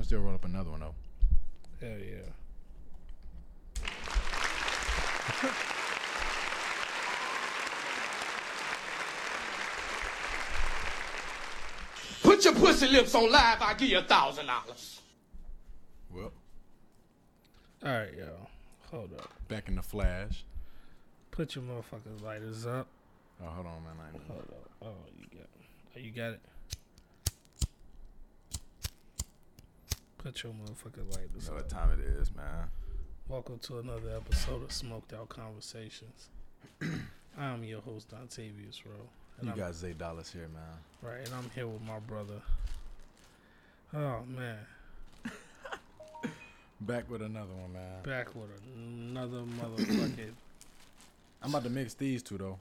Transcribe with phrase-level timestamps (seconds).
[0.00, 0.94] gonna still roll up another one though.
[1.78, 2.30] Hell yeah.
[12.22, 15.02] Put your pussy lips on live, I'll give you a thousand dollars.
[16.10, 16.32] Well,
[17.84, 18.48] All right, yo.
[18.90, 19.28] Hold up.
[19.48, 20.44] back in the flash.
[21.30, 22.86] Put your motherfucking lighters up.
[23.42, 23.92] Oh, hold on, man.
[24.02, 24.70] I ain't Hold up.
[24.82, 25.48] Oh, you got.
[25.94, 26.40] Oh, you got it.
[30.22, 32.68] Put your motherfucking lighters know what time it is, man.
[33.28, 36.28] Welcome to another episode of Smoked Out Conversations.
[37.38, 39.08] I'm your host Dontavius Rowe.
[39.38, 40.62] And You I'm, got Zay Dollars here, man.
[41.02, 42.34] right, and I'm here with my brother.
[43.94, 44.58] Oh man,
[46.82, 48.02] Back with another one, man.
[48.04, 50.32] back with another motherfucking.
[51.42, 52.58] I'm about to mix these two though.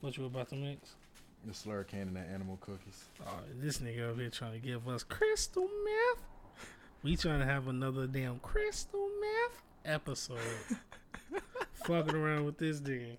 [0.00, 0.94] What you about to mix?
[1.46, 3.04] The slurricane and the animal cookies.
[3.24, 6.24] Oh, this nigga over here trying to give us crystal meth.
[7.06, 10.40] We trying to have another damn crystal meth episode.
[11.84, 13.16] Fucking around with this nigga.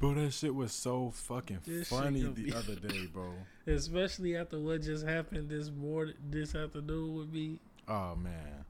[0.00, 3.34] Bro, that shit was so fucking This funny the be- other day, bro.
[3.66, 7.58] Especially after what just happened this morning, this afternoon with me.
[7.86, 8.64] Oh man.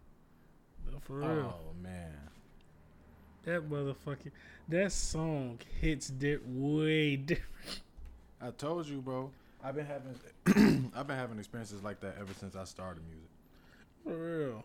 [1.02, 1.54] For real.
[1.56, 2.14] Oh man.
[3.44, 4.32] That motherfucking
[4.70, 7.80] that song hits di- way different.
[8.42, 9.30] I told you, bro.
[9.62, 13.28] I've been having I've been having experiences like that ever since I started music.
[14.04, 14.64] For real.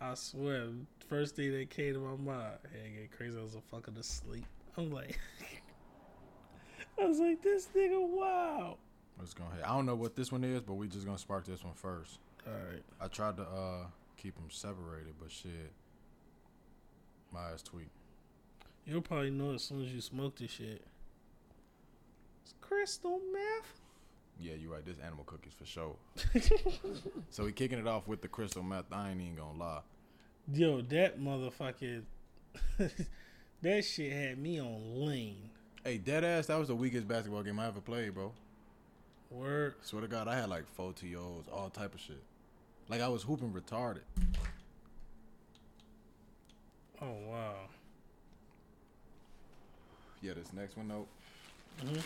[0.00, 0.68] I swear,
[1.08, 3.38] first thing that came to my mind, hey, get crazy.
[3.38, 4.44] I was a fucking asleep.
[4.76, 5.18] I'm like,
[7.00, 8.78] I was like, this nigga, wow.
[9.18, 9.62] Let's go ahead.
[9.64, 12.18] I don't know what this one is, but we just gonna spark this one first.
[12.46, 13.84] All right, I tried to uh
[14.16, 15.72] keep them separated, but shit,
[17.32, 17.90] my ass tweaked.
[18.86, 20.84] you'll probably know as soon as you smoke this shit.
[22.42, 23.81] It's crystal meth.
[24.42, 24.84] Yeah, you're right.
[24.84, 25.94] This animal cookies for sure.
[27.30, 28.86] so we kicking it off with the crystal meth.
[28.90, 29.80] I ain't even gonna lie.
[30.52, 32.02] Yo, that motherfucker,
[33.62, 35.50] that shit had me on lean.
[35.84, 36.46] Hey, dead ass.
[36.46, 38.32] That was the weakest basketball game I ever played, bro.
[39.30, 39.74] Word.
[39.82, 42.22] Swear to God, I had like four TOs, all type of shit.
[42.88, 44.02] Like I was hooping retarded.
[47.00, 47.54] Oh wow.
[50.20, 51.06] Yeah, this next one though.
[51.80, 51.98] hmm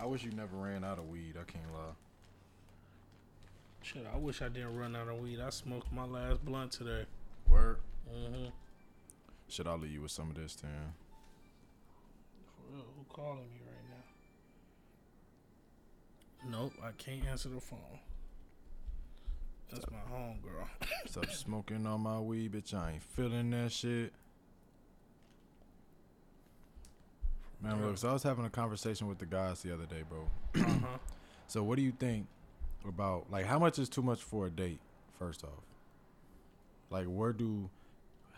[0.00, 1.34] I wish you never ran out of weed.
[1.38, 1.92] I can't lie.
[3.82, 5.40] Shit, I wish I didn't run out of weed.
[5.40, 7.04] I smoked my last blunt today.
[7.48, 7.78] Word.
[8.10, 8.48] Mm-hmm.
[9.48, 10.70] Should I leave you with some of this then?
[12.56, 13.84] For real, who calling me right
[16.50, 16.58] now?
[16.58, 17.98] Nope, I can't answer the phone.
[19.70, 20.66] That's my home girl.
[21.06, 22.74] Stop smoking on my weed, bitch.
[22.74, 24.12] I ain't feeling that shit.
[27.62, 30.28] Man, look, so I was having a conversation with the guys the other day, bro.
[30.54, 30.98] uh-huh.
[31.46, 32.28] So what do you think
[32.86, 34.78] about like how much is too much for a date,
[35.18, 35.64] first off?
[36.90, 37.68] Like where do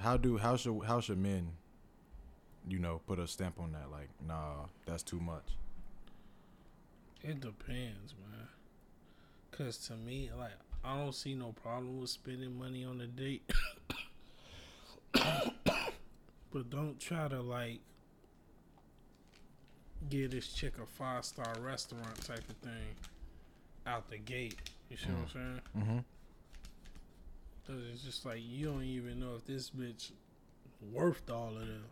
[0.00, 1.53] how do how should how should men,
[2.66, 3.91] you know, put a stamp on that?
[3.91, 5.44] Like, nah, that's too much.
[7.22, 8.49] It depends, man.
[9.50, 13.43] Cause to me, like, I don't see no problem with spending money on a date.
[15.12, 17.81] but don't try to like
[20.10, 22.94] give this chick a five star restaurant type of thing
[23.86, 24.56] out the gate.
[24.90, 25.60] You see what I'm saying?
[25.78, 25.98] Mm-hmm.
[27.66, 30.10] Cause it's just like you don't even know if this bitch
[30.92, 31.84] worth all of them.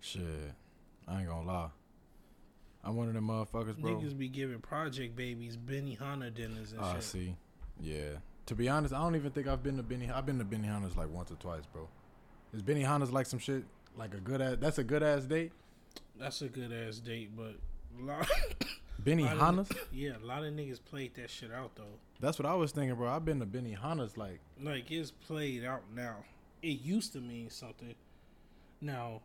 [0.00, 0.22] Shit,
[1.06, 1.68] I ain't gonna lie.
[2.84, 3.96] I'm one of them motherfuckers, bro.
[3.96, 6.96] Niggas be giving project babies Benihana dinners and Ah, shit.
[6.96, 7.36] I see,
[7.80, 8.10] yeah.
[8.46, 10.10] To be honest, I don't even think I've been to Benny.
[10.10, 11.88] I've been to Benihana's like once or twice, bro.
[12.54, 13.64] Is Benihana's like some shit
[13.96, 14.56] like a good ass?
[14.60, 15.52] That's a good ass date.
[16.18, 17.54] That's a good ass date, but
[17.98, 18.28] a lot,
[19.02, 19.70] Benihana's.
[19.92, 21.84] yeah, a lot of niggas played that shit out though.
[22.20, 23.08] That's what I was thinking, bro.
[23.08, 26.16] I've been to Benihana's like Like it's played out now.
[26.62, 27.94] It used to mean something.
[28.80, 29.22] Now,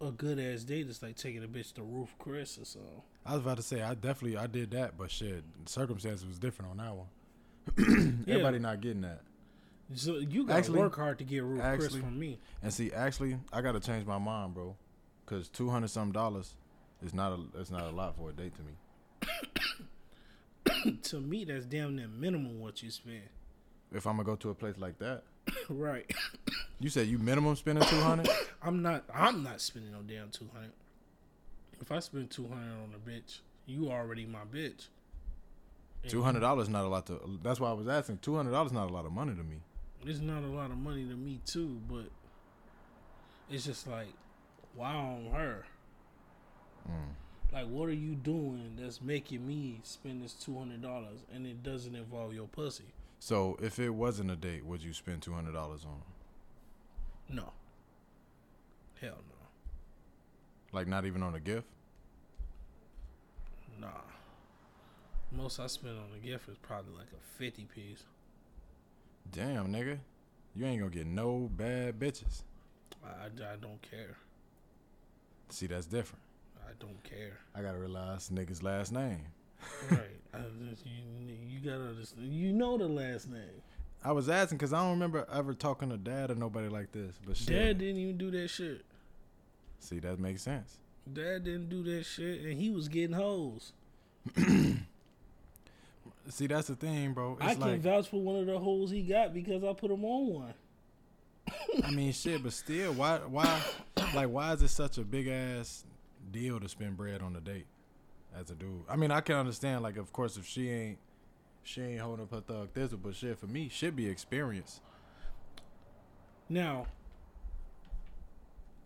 [0.00, 3.02] a good ass date is like taking a bitch to Ruth Chris or something.
[3.24, 6.72] I was about to say, I definitely I did that, but shit, circumstances was different
[6.72, 7.06] on that one.
[8.26, 8.34] Yeah.
[8.34, 9.20] Everybody not getting that.
[9.94, 12.38] So you gotta Actually- work hard to get Ruth Chris actually- from me.
[12.62, 14.76] And see, actually, I got to change my mind, bro,
[15.24, 16.54] because two hundred some dollars
[17.04, 18.72] is not a it's not a lot for a date to me.
[21.02, 23.22] to me, that's damn near minimum what you spend.
[23.92, 25.22] If I'm gonna go to a place like that,
[25.68, 26.10] right.
[26.80, 28.28] you said you minimum spending two hundred.
[28.62, 29.04] I'm not.
[29.14, 30.72] I'm not spending no damn two hundred.
[31.80, 34.88] If I spend two hundred on a bitch, you already my bitch.
[36.08, 37.20] Two hundred dollars not a lot to.
[37.42, 38.18] That's why I was asking.
[38.18, 39.56] Two hundred dollars not a lot of money to me.
[40.06, 42.10] It's not a lot of money to me too, but
[43.50, 44.08] it's just like,
[44.74, 45.64] why on her?
[46.88, 47.52] Mm.
[47.52, 51.62] Like, what are you doing that's making me spend this two hundred dollars, and it
[51.62, 52.92] doesn't involve your pussy?
[53.20, 56.02] So if it wasn't a date, would you spend two hundred dollars on?
[57.28, 57.52] No.
[59.00, 59.46] Hell no.
[60.72, 61.66] Like not even on a gift?
[63.80, 63.88] Nah.
[65.30, 68.02] Most I spend on a gift is probably like a fifty piece.
[69.30, 69.98] Damn, nigga.
[70.56, 72.42] You ain't gonna get no bad bitches.
[73.04, 74.16] I, I don't care.
[75.50, 76.22] See, that's different.
[76.66, 77.38] I don't care.
[77.54, 79.20] I gotta realize nigga's last name.
[79.90, 80.00] right.
[80.68, 82.32] Just, you, you gotta understand.
[82.32, 83.62] You know the last name.
[84.02, 87.14] I was asking because I don't remember ever talking to dad or nobody like this.
[87.26, 87.48] But shit.
[87.48, 88.84] Dad didn't even do that shit.
[89.78, 90.78] See, that makes sense.
[91.10, 93.72] Dad didn't do that shit, and he was getting hoes.
[96.28, 97.36] See, that's the thing, bro.
[97.40, 99.90] It's I can like, vouch for one of the holes he got because I put
[99.90, 100.54] him on one.
[101.84, 103.60] I mean, shit, but still, why, why,
[104.16, 105.84] like, why is it such a big ass
[106.30, 107.66] deal to spend bread on a date
[108.38, 108.84] as a dude?
[108.88, 110.98] I mean, I can understand, like, of course, if she ain't,
[111.62, 114.80] she ain't holding up her thug thistle, but shit, for me, should be experience.
[116.48, 116.86] Now,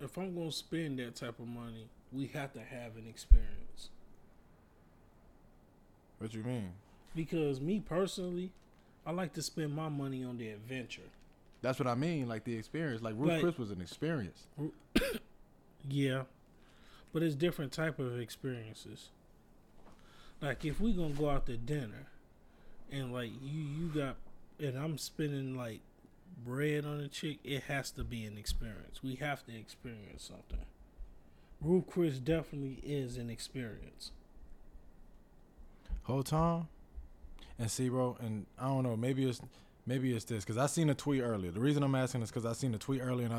[0.01, 3.91] if I'm gonna spend that type of money, we have to have an experience.
[6.19, 6.73] What you mean?
[7.15, 8.53] Because me personally,
[9.05, 11.11] I like to spend my money on the adventure.
[11.61, 13.03] That's what I mean, like the experience.
[13.03, 14.47] Like Ruth Like- Chris was an experience.
[15.89, 16.25] Yeah,
[17.13, 19.09] but it's different type of experiences.
[20.43, 22.09] Like if we gonna go out to dinner,
[22.93, 24.17] and like you you got,
[24.61, 25.81] and I'm spending like
[26.45, 29.03] bread on a chick, it has to be an experience.
[29.03, 30.67] We have to experience something.
[31.63, 34.11] Ruth Chris definitely is an experience.
[36.03, 36.69] whole time.
[37.59, 39.41] And see, bro, and I don't know, maybe it's
[39.89, 41.51] maybe it's this because I seen a tweet earlier.
[41.51, 43.35] The reason I'm asking is because I seen a tweet earlier, and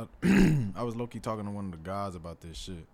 [0.75, 2.87] I I was low key talking to one of the guys about this shit.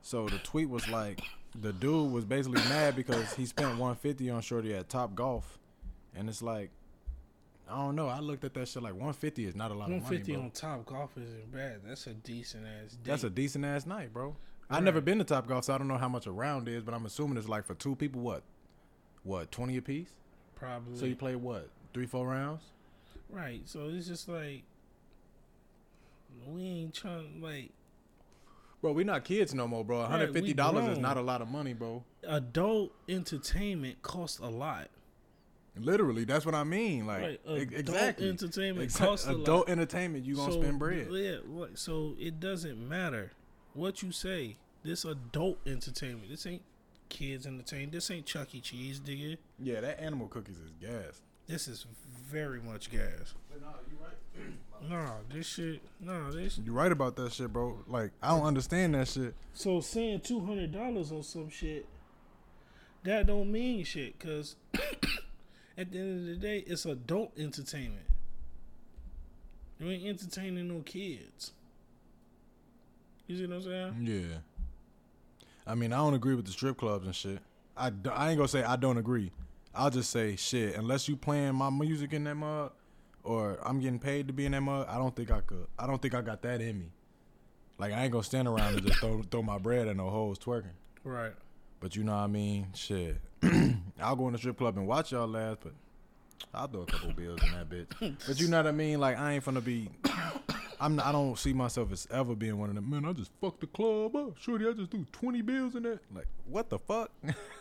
[0.00, 1.20] So the tweet was like,
[1.60, 5.44] the dude was basically mad because he spent 150 on Shorty at Topgolf,
[6.16, 6.70] and it's like,
[7.70, 8.08] I don't know.
[8.08, 10.42] I looked at that shit like 150 is not a lot of money, 150 bro.
[10.42, 11.80] on Topgolf isn't bad.
[11.84, 12.92] That's a decent ass.
[12.92, 13.04] Date.
[13.04, 14.34] That's a decent ass night, bro.
[14.70, 16.94] I've never been to Topgolf, so I don't know how much a round is, but
[16.94, 18.42] I'm assuming it's like for two people, what,
[19.22, 20.08] what, 20 apiece?
[20.54, 21.68] probably So you play what?
[21.92, 22.62] Three, four rounds?
[23.30, 23.60] right.
[23.66, 24.62] So it's just like
[26.48, 27.70] we ain't trying like
[28.80, 30.00] Bro, we not kids no more, bro.
[30.00, 32.02] Right, Hundred fifty dollars is not a lot of money, bro.
[32.26, 34.88] adult entertainment costs a lot.
[35.76, 37.06] Literally, that's what I mean.
[37.06, 38.28] Like Right, adult exactly.
[38.28, 39.68] entertainment costs a adult lot.
[39.70, 41.08] entertainment, you gonna So, spend bread.
[41.10, 41.36] Yeah,
[41.74, 43.30] so it doesn't matter
[43.74, 44.56] what you say.
[44.82, 46.28] This adult entertainment.
[46.28, 46.62] This ain't
[47.08, 47.92] kids entertainment.
[47.92, 48.60] This ain't Chuck E.
[48.60, 49.36] Cheese, nigga.
[49.62, 51.22] Yeah, that animal cookies is gas.
[51.52, 51.84] This is
[52.30, 53.34] very much gas.
[54.88, 55.80] Nah, this shit.
[56.00, 56.58] Nah, this.
[56.58, 57.78] You right about that shit, bro.
[57.86, 59.32] Like I don't understand that shit.
[59.54, 61.86] So saying two hundred dollars on some shit,
[63.04, 64.18] that don't mean shit.
[64.18, 64.56] Cause
[65.78, 68.06] at the end of the day, it's adult entertainment.
[69.78, 71.52] You ain't entertaining no kids.
[73.28, 73.96] You see what I'm saying?
[74.00, 74.38] Yeah.
[75.64, 77.38] I mean, I don't agree with the strip clubs and shit.
[77.76, 79.30] I, I ain't gonna say I don't agree.
[79.74, 80.76] I'll just say shit.
[80.76, 82.72] Unless you playing my music in that mug,
[83.24, 85.66] or I'm getting paid to be in that mug, I don't think I could.
[85.78, 86.86] I don't think I got that in me.
[87.78, 90.38] Like I ain't gonna stand around and just throw throw my bread at no hoes
[90.38, 90.74] twerking.
[91.04, 91.32] Right.
[91.80, 92.68] But you know what I mean?
[92.74, 93.20] Shit.
[94.00, 95.72] I'll go in the strip club and watch y'all laugh, but
[96.54, 98.16] I'll throw a couple bills in that bitch.
[98.26, 99.00] But you know what I mean?
[99.00, 99.88] Like I ain't finna be.
[100.80, 100.98] I'm.
[101.00, 102.90] I don't see myself as ever being one of them.
[102.90, 104.36] Man, I just fucked the club up.
[104.38, 106.00] Shorty, I just threw twenty bills in that.
[106.14, 107.10] Like what the fuck?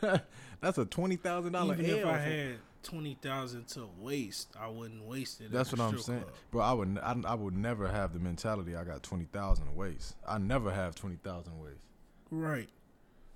[0.61, 5.03] That's a twenty thousand dollar Even if I had twenty thousand to waste, I wouldn't
[5.03, 5.51] waste it.
[5.51, 6.33] That's what I'm saying, club.
[6.51, 6.61] bro.
[6.61, 6.99] I would.
[7.01, 8.75] I, I would never have the mentality.
[8.75, 10.15] I got twenty thousand to waste.
[10.27, 11.85] I never have twenty thousand to waste.
[12.31, 12.69] Right.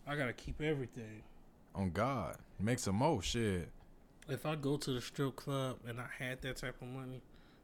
[0.08, 1.24] I gotta keep everything.
[1.76, 3.70] On God, make some more shit.
[4.28, 7.22] If I go to the strip club and I had that type of money,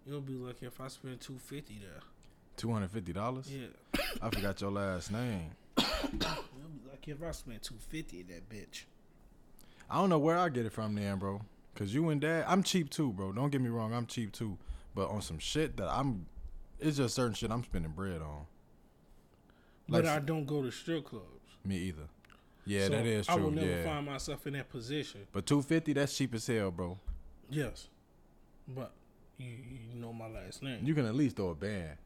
[0.07, 2.01] it'll be like if I spend two fifty there.
[2.57, 3.49] Two hundred fifty dollars.
[3.51, 3.67] Yeah.
[4.21, 5.51] I forgot your last name.
[5.77, 8.83] It'll be like if I spent two fifty that bitch.
[9.89, 11.41] I don't know where I get it from then, bro.
[11.75, 13.31] Cause you and dad, I'm cheap too, bro.
[13.31, 14.57] Don't get me wrong, I'm cheap too.
[14.93, 16.25] But on some shit that I'm,
[16.79, 18.45] it's just certain shit I'm spending bread on.
[19.89, 21.25] But Like- I don't go to strip clubs.
[21.65, 22.03] Me either.
[22.65, 23.35] Yeah, So that is true.
[23.35, 23.83] I will never yeah.
[23.83, 25.21] find myself in that position.
[25.31, 26.97] but two fifty, that's cheap as hell, bro.
[27.49, 27.87] Yes.
[28.67, 28.91] But
[29.37, 30.79] you, you know my last name.
[30.83, 31.97] You can at least throw a band.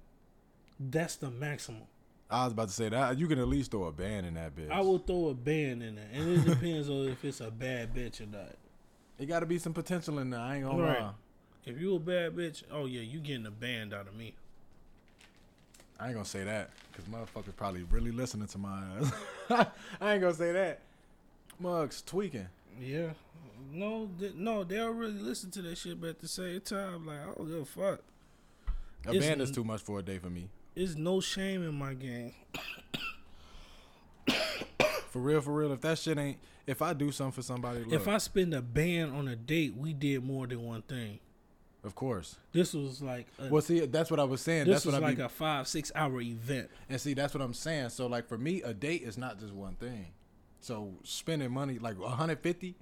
[0.79, 1.83] That's the maximum.
[2.29, 4.55] I was about to say that you can at least throw a band in that
[4.55, 4.71] bitch.
[4.71, 7.93] I will throw a band in there, and it depends on if it's a bad
[7.93, 8.55] bitch or not.
[9.19, 10.39] It got to be some potential in there.
[10.39, 11.01] I ain't gonna Right.
[11.01, 11.12] lie.
[11.65, 14.33] If you a bad bitch, oh yeah, you getting a band out of me.
[15.99, 19.11] I ain't gonna say that because motherfuckers probably really listening to my ass.
[20.01, 20.79] I ain't gonna say that.
[21.59, 22.47] Mugs tweaking.
[22.79, 23.09] Yeah.
[23.71, 27.05] No, th- no, they don't really listen to that shit, but at the same time,
[27.07, 28.01] like I don't give a fuck.
[29.07, 30.49] A It's band is too much for a day for me.
[30.75, 32.33] It's no shame in my game.
[35.11, 35.71] For real, for real.
[35.71, 36.37] If that shit ain't,
[36.67, 39.73] if I do something for somebody, look, If I spend a band on a date,
[39.73, 41.19] we did more than one thing.
[41.85, 42.37] Of course.
[42.51, 44.65] This was like a, Well, see, that's what I was saying.
[44.65, 46.69] this that's was what I like be, a five six hour event.
[46.89, 47.89] and see, that's what I'm saying.
[47.89, 50.07] So, like for me, a date is not just one thing.
[50.59, 52.75] So spending money like 150,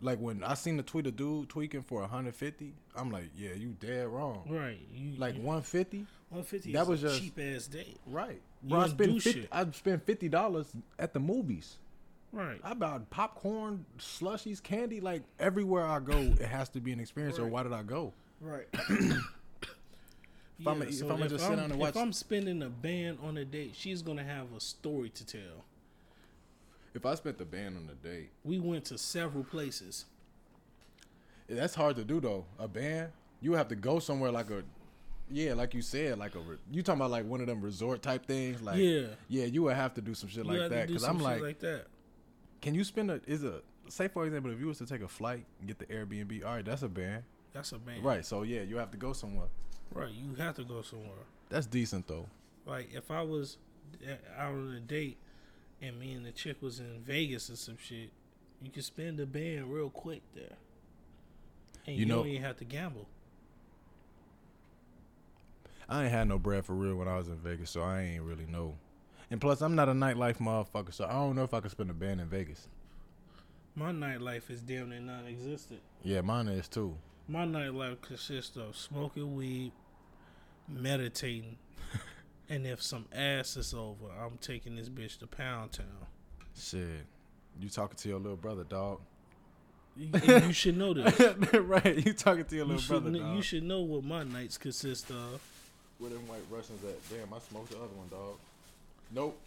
[0.00, 3.76] like when I seen the tweet a dude tweaking for 150, I'm like, yeah, you
[3.78, 4.44] dead wrong.
[4.48, 4.78] Right.
[4.92, 6.72] You Like 150, one fifty.
[6.72, 7.98] that That was just- cheap ass date.
[8.06, 8.40] right?
[8.62, 9.48] You Bro, I spent 50, shit.
[9.52, 10.66] I spent fifty dollars
[10.98, 11.76] at the movies.
[12.32, 12.58] Right.
[12.64, 15.00] I bought popcorn, slushies, candy.
[15.00, 17.38] Like everywhere I go, it has to be an experience.
[17.38, 18.14] Or why did I go?
[18.42, 18.66] Right.
[20.58, 23.36] If I'ma- if I'ma just sit down and watch- If I'm spending a band on
[23.36, 25.64] a date, she's gonna have a story to tell.
[26.94, 30.04] If I spent the band on a date, We went to several places.
[31.48, 32.44] that's hard to do though.
[32.60, 34.62] A band, you have to go somewhere like a,
[35.28, 36.40] yeah, like you said, like a.
[36.40, 38.62] re- You talking about like one of them resort type things?
[38.62, 39.06] Like Yeah.
[39.28, 40.86] yeah, you would have to do some shit You like that.
[40.86, 41.86] Because I'm like, like that.
[42.60, 43.20] can you spend a?
[43.26, 45.86] Is a say for example, if you was to take a flight and get the
[45.86, 48.04] Airbnb, all right, that's a band, That's a band.
[48.04, 48.24] right?
[48.24, 49.48] So yeah, you have to go somewhere.
[49.92, 50.10] Right.
[50.12, 51.10] You have to go somewhere.
[51.50, 52.26] That's decent though.
[52.66, 53.58] Like if I was
[54.06, 55.18] uh, out on a date
[55.82, 58.10] and me and the chick was in Vegas or some shit,
[58.62, 60.56] you could spend a band real quick there.
[61.86, 63.06] And You you, know- don't even have to gamble.
[65.88, 68.22] I ain't had no bread for real when I was in Vegas, so I ain't
[68.22, 68.74] really know.
[69.30, 71.90] And plus, I'm not a nightlife motherfucker, so I don't know if I could spend
[71.90, 72.68] a band in Vegas.
[73.74, 75.80] My nightlife is damn near non-existent.
[76.02, 76.96] Yeah, mine is too.
[77.32, 79.72] My nightlife consists of smoking weed,
[80.68, 81.56] meditating,
[82.50, 85.86] and if some ass is over, I'm taking this bitch to Pound Town.
[86.54, 87.06] Shit,
[87.58, 89.00] you talking to your little brother, dog?
[89.96, 91.18] You, you should know this.
[91.54, 93.36] right, you talking to your little should, brother, kn- dog?
[93.36, 95.40] you should know what my nights consist of.
[96.00, 96.98] Where them white Russians at?
[97.08, 98.34] Damn, I smoked the other one, dog.
[99.10, 99.40] Nope.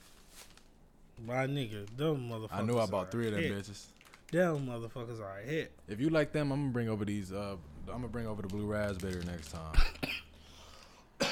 [1.24, 2.48] My nigga, them motherfuckers.
[2.52, 3.54] I knew I bought three of them hit.
[3.54, 3.86] bitches.
[4.32, 5.72] Them motherfuckers are a hit.
[5.88, 7.32] If you like them, I'm gonna bring over these.
[7.32, 7.58] Uh,
[7.90, 9.76] I'm gonna bring over the blue raspberry next time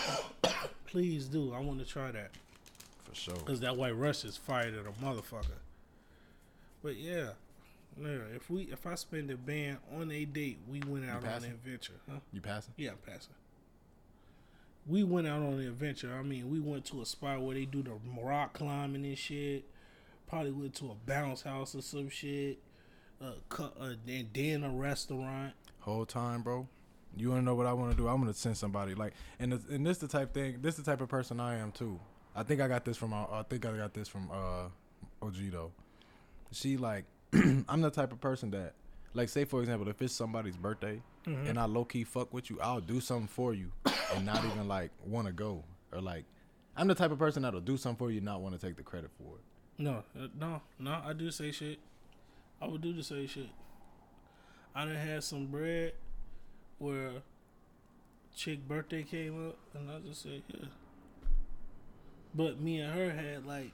[0.88, 1.54] Please do.
[1.54, 2.32] I want to try that.
[3.04, 3.36] for sure.
[3.36, 5.58] Because that white rush is fire to a motherfucker.
[6.84, 7.30] But yeah.
[8.00, 11.44] Yeah, if we if I spend a band on a date, we went out on
[11.44, 11.94] an adventure.
[12.10, 12.20] Huh?
[12.32, 12.74] You passing?
[12.78, 13.34] Yeah, I'm passing.
[14.88, 16.12] We went out on an adventure.
[16.18, 19.64] I mean, we went to a spot where they do the rock climbing and shit.
[20.28, 22.58] Probably went to a bounce house or some shit.
[23.22, 25.54] Uh, cu- uh, and then a restaurant.
[25.84, 26.68] Whole time, bro.
[27.16, 28.08] You wanna know what I want to do?
[28.08, 30.58] I'm gonna send somebody like, and and this the type thing.
[30.62, 32.00] This the type of person I am too.
[32.36, 33.14] I think I got this from.
[33.14, 34.70] uh, I think I got this from uh,
[35.26, 35.72] OG though.
[36.52, 38.74] She like, I'm the type of person that,
[39.14, 41.48] like, say for example, if it's somebody's birthday Mm-hmm.
[41.48, 43.72] and I low key fuck with you, I'll do something for you
[44.14, 45.64] and not even like want to go
[45.94, 46.26] or like.
[46.76, 48.76] I'm the type of person that'll do something for you, and not want to take
[48.76, 49.44] the credit for it.
[49.82, 51.00] No, uh, no, no.
[51.06, 51.80] I do say shit.
[52.62, 53.48] I would do the same shit.
[54.76, 55.94] I done had some bread
[56.80, 57.12] where
[58.36, 60.66] chick birthday came up, and I just said yeah.
[62.36, 63.72] But me and her had like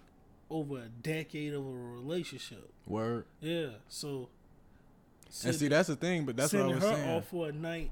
[0.49, 2.69] over a decade of a relationship.
[2.85, 3.25] Word.
[3.39, 4.29] Yeah, so.
[5.45, 7.09] And see, that's the thing, but that's what I was her saying.
[7.09, 7.91] off for a night.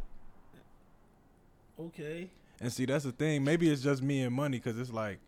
[1.79, 2.31] Okay.
[2.59, 3.43] And see, that's the thing.
[3.43, 5.19] Maybe it's just me and money because it's like,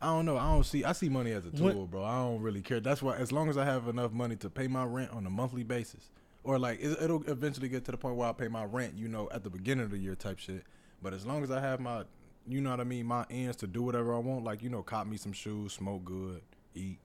[0.00, 0.36] I don't know.
[0.36, 0.84] I don't see.
[0.84, 2.04] I see money as a tool, What- bro.
[2.04, 2.80] I don't really care.
[2.80, 5.30] That's why, as long as I have enough money to pay my rent on a
[5.30, 6.10] monthly basis,
[6.44, 9.08] or like it, it'll eventually get to the point where I pay my rent, you
[9.08, 10.64] know, at the beginning of the year type shit.
[11.02, 12.04] But as long as I have my,
[12.48, 14.82] you know what I mean, my ends to do whatever I want, like you know,
[14.82, 16.42] cop me some shoes, smoke good,
[16.74, 16.98] eat.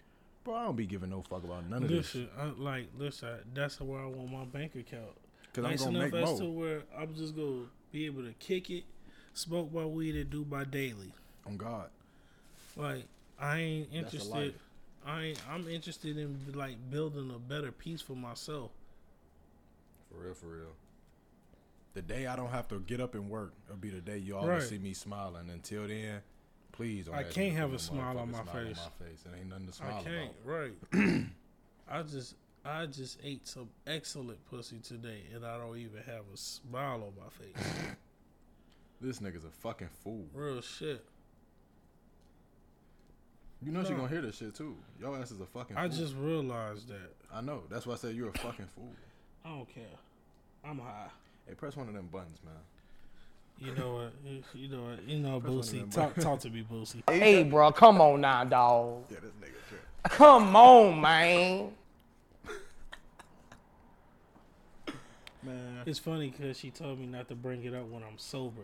[0.43, 2.15] Bro, I don't be giving no fuck about none of this.
[2.15, 5.11] Listen, I, like, listen, that's where I want my bank account.
[5.53, 8.33] Cause nice I'm gonna enough make as to where I'm just gonna be able to
[8.39, 8.83] kick it,
[9.33, 11.11] smoke my weed, and do my daily.
[11.45, 11.89] On God,
[12.75, 13.05] Like
[13.39, 14.53] I ain't interested.
[15.05, 18.71] I ain't, I'm interested in like building a better piece for myself.
[20.11, 20.71] For real, for real.
[21.93, 24.35] The day I don't have to get up and work, it'll be the day you
[24.37, 24.61] always Right.
[24.69, 25.49] see me smiling.
[25.49, 26.21] Until then,
[26.71, 27.15] please don't.
[27.15, 28.77] I can't have a smile on my smile face.
[28.79, 30.31] On my face, it ain't nothing to smile I can't.
[30.45, 30.69] about.
[30.93, 31.25] Right.
[31.89, 32.35] I just
[32.65, 37.13] I just ate some excellent pussy today, and I don't even have a smile on
[37.17, 37.73] my face.
[38.99, 40.25] This nigga's a fucking fool.
[40.33, 41.05] Real shit.
[43.61, 44.75] You know she gonna hear this shit too.
[44.99, 45.75] Your ass is a fucking.
[45.77, 45.97] I fool.
[45.97, 47.13] just realized that.
[47.33, 47.63] I know.
[47.69, 48.91] That's why I said you're a fucking fool.
[49.47, 49.83] I don't care.
[50.65, 51.07] I'm high.
[51.47, 52.53] Hey, press one of them buttons, man.
[53.59, 54.13] You know what?
[54.25, 55.03] You- You know what?
[55.07, 55.91] You know, First Boosie.
[55.91, 57.01] Talk, talk to me, Boosie.
[57.09, 59.05] Hey, bro, come on now, dog.
[59.09, 59.85] Yeah, this nigga trip.
[60.03, 61.71] Come on, man.
[65.43, 65.83] Man.
[65.85, 68.63] It's funny because she told me not to bring it up when I'm sober.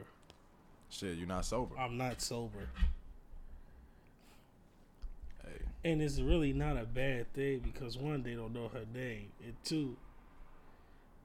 [0.90, 1.78] Shit, you're not sober.
[1.80, 2.68] I'm not sober.
[5.44, 5.60] Hey.
[5.86, 9.56] And it's really not a bad thing because one, they don't know her name, and
[9.64, 9.96] two,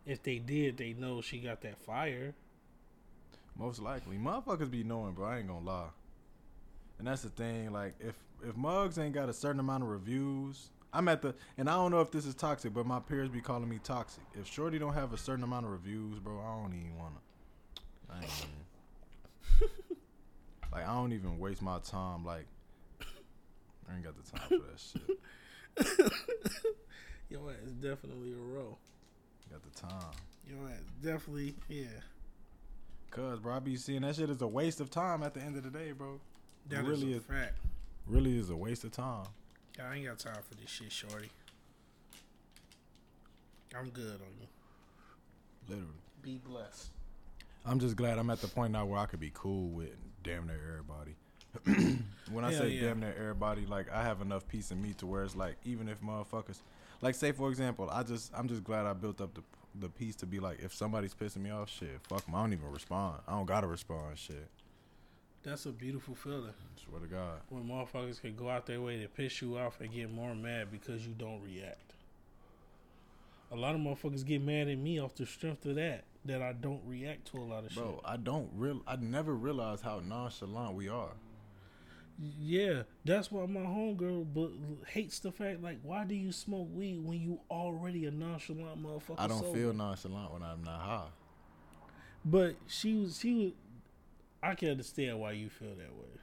[0.08, 2.34] if they did, they know she got that fire.
[3.56, 4.16] Most likely.
[4.16, 5.26] Motherfuckers be knowing, bro.
[5.26, 5.88] I ain't gonna lie.
[6.98, 10.70] And that's the thing, like if if Mugs ain't got a certain amount of reviews,
[10.92, 13.40] I'm at the and I don't know if this is toxic, but my peers be
[13.40, 14.24] calling me toxic.
[14.34, 17.20] If Shorty don't have a certain amount of reviews, bro, I don't even wanna
[18.10, 18.24] I
[20.72, 22.46] like I don't even waste my time like
[23.88, 26.12] I ain't got the time for that shit.
[27.30, 28.78] Yo, is definitely a row.
[29.50, 30.12] Got the time.
[30.46, 31.86] Your ass definitely, yeah.
[33.10, 35.56] Cause bro, I be seeing that shit is a waste of time at the end
[35.56, 36.20] of the day, bro.
[36.68, 37.58] That it is really a is fact.
[38.06, 39.26] really is a waste of time.
[39.78, 41.30] Yeah, I ain't got time for this shit, shorty.
[43.78, 44.46] I'm good on you.
[45.68, 45.92] Literally.
[46.22, 46.88] Be blessed.
[47.64, 49.90] I'm just glad I'm at the point now where I could be cool with
[50.22, 51.16] damn near everybody.
[52.30, 52.88] when I Hell say yeah.
[52.88, 55.88] damn near everybody, like I have enough peace in me to where it's like even
[55.88, 56.60] if motherfuckers,
[57.00, 59.42] like say for example, I just I'm just glad I built up the
[59.78, 62.52] the peace to be like if somebody's pissing me off, shit, fuck 'em, I don't
[62.52, 63.20] even respond.
[63.28, 64.48] I don't gotta respond, shit.
[65.44, 66.52] That's a beautiful feeling
[66.84, 67.40] Swear to God.
[67.48, 70.70] when motherfuckers can go out their way to piss you off and get more mad
[70.72, 71.94] because you don't react.
[73.52, 76.52] A lot of motherfuckers get mad at me off the strength of that, that I
[76.52, 77.84] don't react to a lot of Bro, shit.
[77.84, 81.12] Bro, I don't real I never realized how nonchalant we are.
[82.40, 84.50] Yeah, that's why my homegirl but
[84.88, 89.14] hates the fact like, why do you smoke weed when you already a nonchalant motherfucker?
[89.18, 89.56] I don't sober?
[89.56, 91.08] feel nonchalant when I'm not high.
[92.24, 93.52] But she was she was
[94.42, 96.18] I can understand why you feel that way.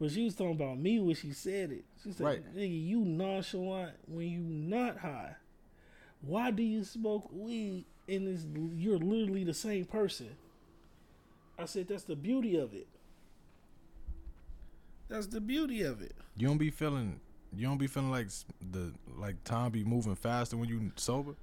[0.00, 1.84] But she was talking about me when she said it.
[2.02, 2.56] She said, Right.
[2.56, 5.36] Nigga, you nonchalant when you not high.
[6.22, 10.30] Why do you smoke weed and it's, you're literally the same person?
[11.58, 12.88] I said that's the beauty of it.
[15.12, 16.14] That's the beauty of it.
[16.38, 17.20] You don't be feeling
[17.54, 18.28] you don't be feeling like
[18.70, 21.34] the like time be moving faster when you sober?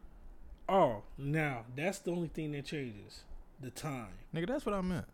[0.67, 3.21] Oh, now that's the only thing that changes.
[3.61, 4.07] The time.
[4.33, 5.05] Nigga, that's what I meant.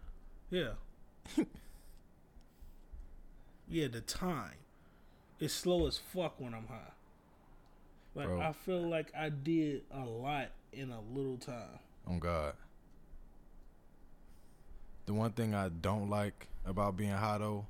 [0.50, 0.70] Yeah.
[3.68, 4.54] yeah, the time.
[5.38, 6.94] It's slow as fuck when I'm high.
[8.14, 8.40] Like Bro.
[8.40, 11.80] I feel like I did a lot in a little time.
[12.10, 12.54] Oh God.
[15.08, 17.66] The one thing I don't like about being high though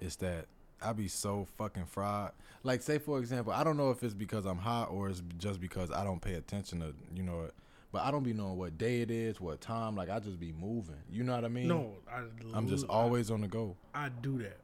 [0.00, 0.46] is that
[0.82, 2.30] I be so fucking fried.
[2.62, 5.60] Like say for example, I don't know if it's because I'm high or it's just
[5.60, 7.48] because I don't pay attention to you know
[7.90, 9.96] but I don't be knowing what day it is, what time.
[9.96, 10.96] Like I just be moving.
[11.10, 11.68] You know what I mean?
[11.68, 12.22] No, I
[12.54, 13.76] I'm just always on the go.
[13.94, 14.58] I, I do that.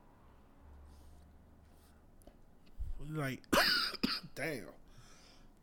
[3.10, 3.42] Like
[4.34, 4.64] damn.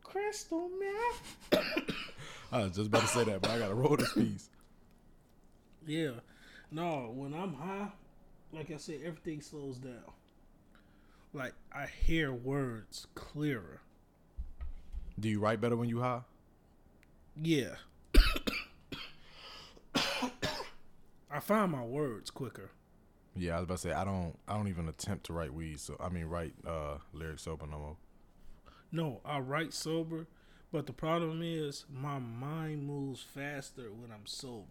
[0.02, 1.62] Crystal man.
[2.52, 4.48] I was just about to say that, but I gotta roll this piece.
[5.84, 6.10] Yeah.
[6.70, 7.88] No, when I'm high,
[8.52, 10.04] like I said, everything slows down.
[11.32, 13.80] Like I hear words clearer.
[15.18, 16.20] Do you write better when you high?
[17.40, 17.76] Yeah.
[19.94, 22.70] I find my words quicker.
[23.34, 25.80] Yeah, I was about to say I don't I don't even attempt to write weed,
[25.80, 27.96] so I mean write uh lyrics sober no more.
[28.90, 30.26] No, I write sober,
[30.70, 34.66] but the problem is my mind moves faster when I'm sober,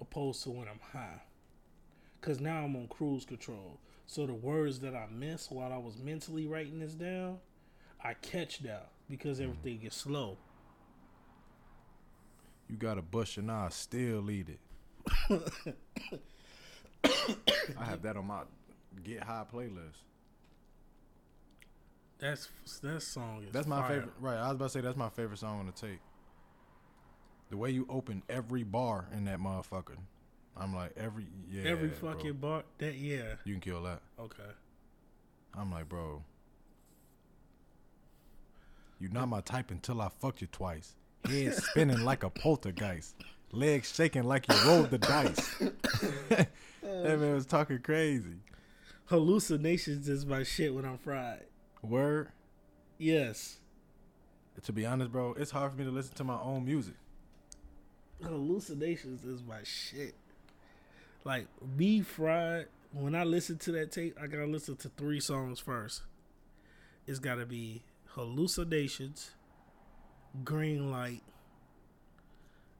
[0.00, 1.22] opposed to when I'm high.
[2.20, 5.96] Cause now I'm on cruise control, so the words that I missed while I was
[5.96, 7.38] mentally writing this down,
[8.04, 9.44] I catch now because mm.
[9.44, 10.36] everything is slow.
[12.68, 14.60] You got a bush and I still eat it.
[17.78, 18.42] I have that on my
[19.02, 20.02] get high playlist.
[22.18, 22.48] That's
[22.82, 23.88] that song is That's my fire.
[23.88, 24.14] favorite.
[24.20, 26.00] Right, I was about to say that's my favorite song on the tape.
[27.48, 29.96] The way you open every bar in that motherfucker,
[30.60, 31.70] I'm like every yeah.
[31.70, 32.12] Every bro.
[32.12, 32.64] fucking bar.
[32.78, 33.34] That yeah.
[33.44, 34.02] You can kill that.
[34.20, 34.42] Okay.
[35.58, 36.22] I'm like, bro.
[39.00, 40.94] You're not my type until I fucked you twice.
[41.24, 43.16] Head spinning like a poltergeist.
[43.50, 45.56] Legs shaking like you rolled the dice.
[46.28, 46.48] that
[46.82, 48.36] man was talking crazy.
[49.06, 51.46] Hallucinations is my shit when I'm fried.
[51.82, 52.28] Word.
[52.98, 53.56] Yes.
[54.62, 56.94] To be honest, bro, it's hard for me to listen to my own music.
[58.22, 60.14] Hallucinations is my shit.
[61.24, 62.66] Like be fried.
[62.92, 66.02] When I listen to that tape, I gotta listen to three songs first.
[67.06, 69.30] It's gotta be hallucinations,
[70.44, 71.22] green light,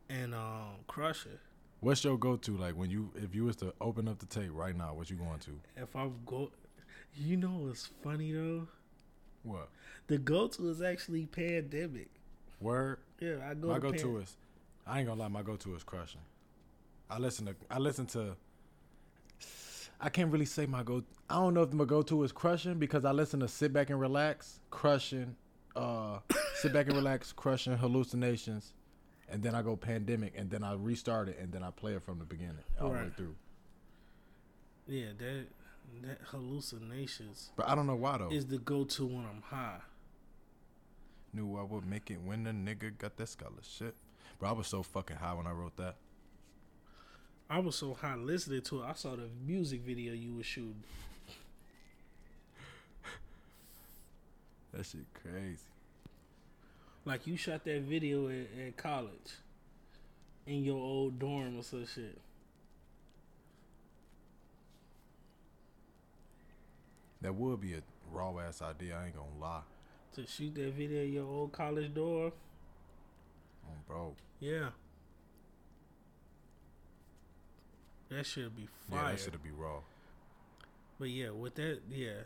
[0.09, 1.40] and um Crusher.
[1.81, 4.50] What's your go to like when you if you was to open up the tape
[4.53, 4.94] right now?
[4.94, 5.53] What you going to?
[5.76, 6.50] If I'm go,
[7.16, 8.66] you know what's funny though?
[9.42, 9.68] What
[10.07, 12.09] The go to is actually pandemic.
[12.61, 12.98] word?
[13.20, 13.68] Yeah, I go.
[13.68, 14.37] my to go to is
[14.87, 15.29] I ain't gonna lie.
[15.29, 16.20] My go to is crushing.
[17.11, 18.37] I listen to I listen to.
[20.01, 21.03] I can't really say my go.
[21.29, 23.90] I don't know if my go to is crushing because I listen to sit back
[23.90, 25.37] and relax, crushing,
[25.77, 26.20] uh,
[26.55, 28.73] sit back and relax, crushing hallucinations,
[29.29, 32.03] and then I go pandemic, and then I restart it, and then I play it
[32.03, 33.35] from the beginning all the way through.
[34.87, 35.46] Yeah, that
[36.03, 38.31] that hallucinations But I don't know why though.
[38.31, 39.81] is the go to when I'm high.
[41.33, 43.96] Knew I would make it when the nigga got that scholarship.
[44.38, 45.96] Bro, I was so fucking high when I wrote that.
[47.51, 48.87] I was so high listening to it.
[48.87, 50.85] I saw the music video you was shooting.
[54.73, 55.59] That shit crazy.
[57.05, 59.33] Like you shot that video at, at college,
[60.47, 62.17] in your old dorm or some shit.
[67.23, 67.83] That would be a
[68.13, 68.97] raw ass idea.
[68.97, 69.63] I ain't gonna lie,
[70.15, 72.33] To shoot that video in your old college dorm.
[73.67, 74.15] oh, bro.
[74.39, 74.69] Yeah.
[78.11, 79.05] That should be fire.
[79.05, 79.81] Yeah, that should be raw.
[80.99, 82.23] but yeah, with that, yeah.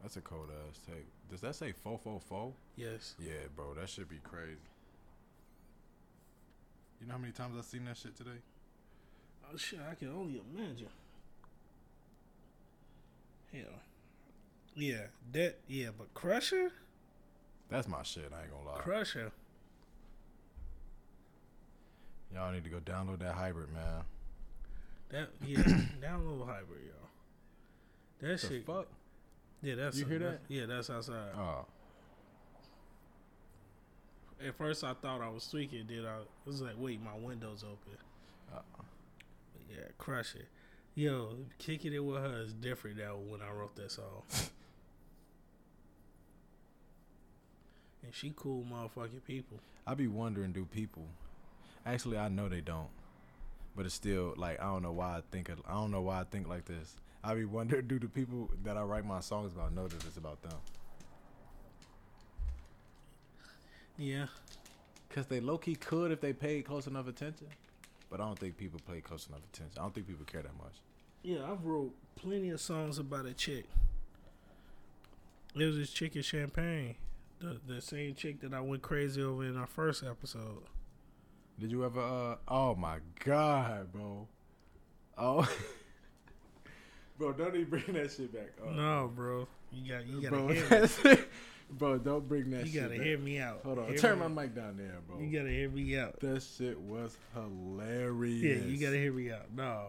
[0.00, 1.06] That's a cold ass tape.
[1.30, 2.54] Does that say fo fo fo?
[2.76, 3.14] Yes.
[3.20, 4.56] Yeah, bro, that should be crazy.
[7.00, 8.40] You know how many times I've seen that shit today?
[9.52, 10.88] Oh shit, I can only imagine.
[13.52, 13.62] Hell.
[14.74, 16.70] Yeah, that yeah, but Crusher?
[17.68, 18.32] That's my shit.
[18.34, 18.80] I ain't gonna lie.
[18.82, 19.30] Crusher.
[22.34, 24.04] Y'all need to go download that hybrid, man.
[25.10, 25.58] That yeah,
[26.02, 27.08] download hybrid, y'all.
[28.20, 28.86] That The shit fuck?
[29.62, 30.54] Yeah, that's You hear that's- that?
[30.54, 31.32] Yeah, that's outside.
[31.36, 31.66] Oh,
[34.46, 37.62] At first I thought I was tweaking, then I it was like, wait, my window's
[37.62, 37.98] open.
[38.52, 38.60] Uh.
[38.76, 40.48] But yeah, crush it.
[40.94, 44.22] Yo, kicking it with her is different now when I wrote that song.
[48.02, 49.58] and she cool motherfucking people.
[49.86, 51.06] I be wondering, do people?
[51.84, 52.88] Actually, I know they don't,
[53.76, 56.20] but it's still like I don't know why I think it, I don't know why
[56.20, 56.96] I think like this.
[57.24, 60.16] I be wondering, do the people that I write my songs about know that it's
[60.16, 60.56] about them?
[63.98, 64.26] Yeah.
[65.10, 67.48] Cause they low key could if they paid close enough attention,
[68.10, 69.74] but I don't think people pay close enough attention.
[69.78, 70.72] I don't think people care that much.
[71.22, 73.66] Yeah, I've wrote plenty of songs about a chick.
[75.54, 76.94] It was this chick in Champaign.
[77.40, 80.62] The the same chick that I went crazy over in our first episode.
[81.58, 82.00] Did you ever?
[82.00, 84.26] uh Oh my god, bro.
[85.18, 85.48] Oh,
[87.18, 88.50] bro, don't even bring that shit back.
[88.66, 88.74] up.
[88.74, 89.46] No, bro.
[89.70, 91.22] You got you gotta bro, hear me.
[91.70, 92.66] bro, don't bring that.
[92.66, 93.06] You shit gotta back.
[93.06, 93.60] hear me out.
[93.64, 95.18] Hold on, Hear turn me my mic down there, bro.
[95.20, 96.18] You gotta hear me out.
[96.20, 98.42] that shit was hilarious.
[98.64, 99.52] Yeah, you gotta hear me out.
[99.54, 99.88] No,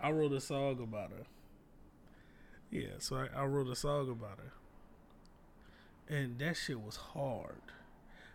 [0.00, 1.24] I wrote a song about her.
[2.70, 7.60] Yeah, so I, I wrote a song about her, and that shit was hard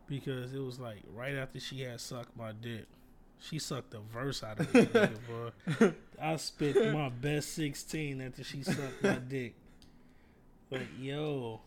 [0.08, 2.86] because it was like right after she had sucked my dick,
[3.40, 5.18] she sucked the verse out of it, nigga,
[5.80, 5.94] bro.
[6.22, 9.56] I spit my best sixteen after she sucked my dick.
[10.72, 11.62] Like yo,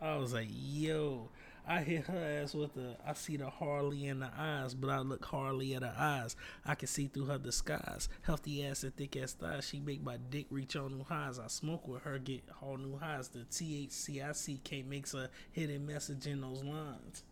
[0.00, 1.28] I was like yo.
[1.68, 4.98] I hit her ass with the I see the Harley in the eyes, but I
[5.00, 6.34] look Harley at her eyes.
[6.66, 8.08] I can see through her disguise.
[8.22, 9.68] Healthy ass and thick ass thighs.
[9.68, 11.38] She make my dick reach on new highs.
[11.38, 13.28] I smoke with her, get all new highs.
[13.28, 17.22] The THC I see K makes a hidden message in those lines.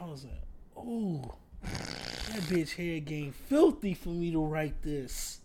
[0.00, 0.42] I was like,
[0.76, 5.40] oh, that bitch head game filthy for me to write this.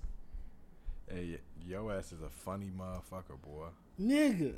[1.10, 3.68] Hey, yo ass is a funny motherfucker, boy.
[4.02, 4.54] Nigga.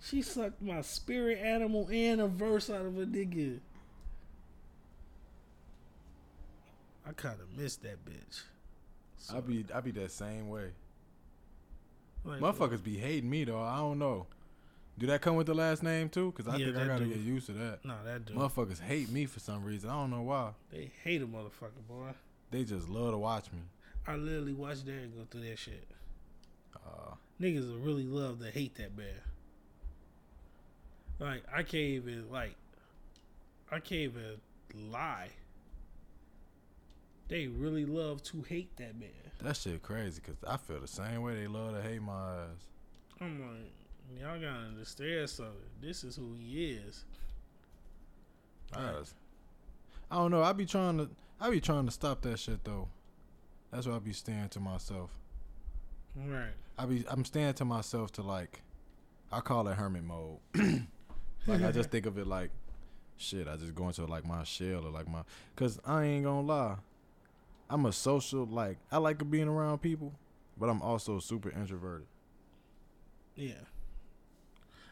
[0.00, 3.58] She sucked my spirit animal and a verse out of a nigga.
[7.06, 8.42] I kind of missed that bitch.
[9.34, 10.70] I be I be that same way.
[12.24, 13.60] Like, Motherfuckers be hating me though.
[13.60, 14.26] I don't know.
[14.98, 16.32] Do that come with the last name too?
[16.32, 17.10] Cause I Yeah, think I gotta do.
[17.10, 17.84] get used to that.
[17.84, 18.36] No, that dude.
[18.36, 19.88] Motherfuckers hate me for some reason.
[19.90, 20.50] I don't know why.
[20.72, 22.10] They hate a motherfucker, boy.
[22.50, 23.60] They just love to watch me.
[24.06, 25.86] I literally watched Darren go through that shit.
[26.74, 29.06] Uh, Niggas will really love to hate that bad.
[31.20, 32.54] Like, I can't even, like,
[33.70, 34.40] I can't even
[34.90, 35.28] lie.
[37.28, 39.10] They really love to hate that man.
[39.42, 40.20] that shit crazy.
[40.22, 41.34] Cause I feel the same way.
[41.34, 42.64] They love to hate my ass.
[43.20, 43.72] I'm like,
[44.16, 45.54] y'all gotta understand something.
[45.80, 47.04] This is who he is.
[48.74, 49.12] I, Right.
[50.10, 50.42] I don't know.
[50.42, 51.08] I be trying to.
[51.40, 52.88] I be trying to stop that shit though.
[53.70, 55.10] That's why I be staying to myself.
[56.16, 56.52] Right.
[56.78, 57.04] I be.
[57.08, 58.62] I'm staying to myself to like.
[59.30, 60.38] I call it hermit mode.
[61.46, 62.50] like I just think of it like,
[63.18, 65.22] shit, I just go into like my shell or like my,
[65.54, 66.76] cause I ain't gonna lie,
[67.68, 70.14] I'm a social like I like being around people,
[70.58, 72.06] but I'm also super introverted.
[73.36, 73.52] Yeah.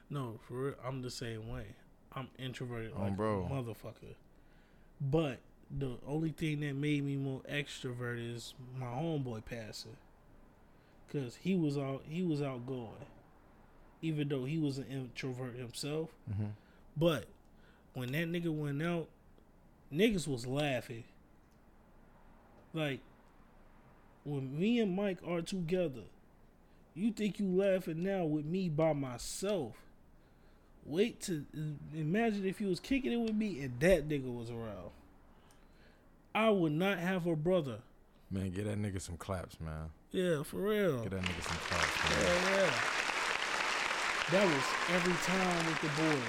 [0.08, 1.66] No, for real, I'm the same way.
[2.12, 3.44] I'm introverted Oh, like bro.
[3.44, 4.14] a motherfucker.
[5.00, 5.38] But
[5.76, 9.96] the only thing that made me more extroverted is my homeboy passing.
[11.12, 13.06] Cause he was out he was outgoing.
[14.02, 16.10] Even though he was an introvert himself.
[16.30, 16.46] Mm-hmm.
[16.96, 17.26] But
[17.94, 19.08] when that nigga went out,
[19.92, 21.04] niggas was laughing.
[22.72, 23.00] Like
[24.24, 26.02] when me and Mike are together,
[26.94, 29.74] you think you laughing now with me by myself.
[30.86, 31.44] Wait to
[31.94, 34.90] imagine if you was kicking it with me and that nigga was around.
[36.34, 37.78] I would not have a brother.
[38.30, 39.90] Man, get that nigga some claps, man.
[40.10, 41.02] Yeah, for real.
[41.02, 42.22] Get that nigga some claps, man.
[42.22, 42.72] Yeah, yeah.
[44.30, 46.20] That was every time with the boy.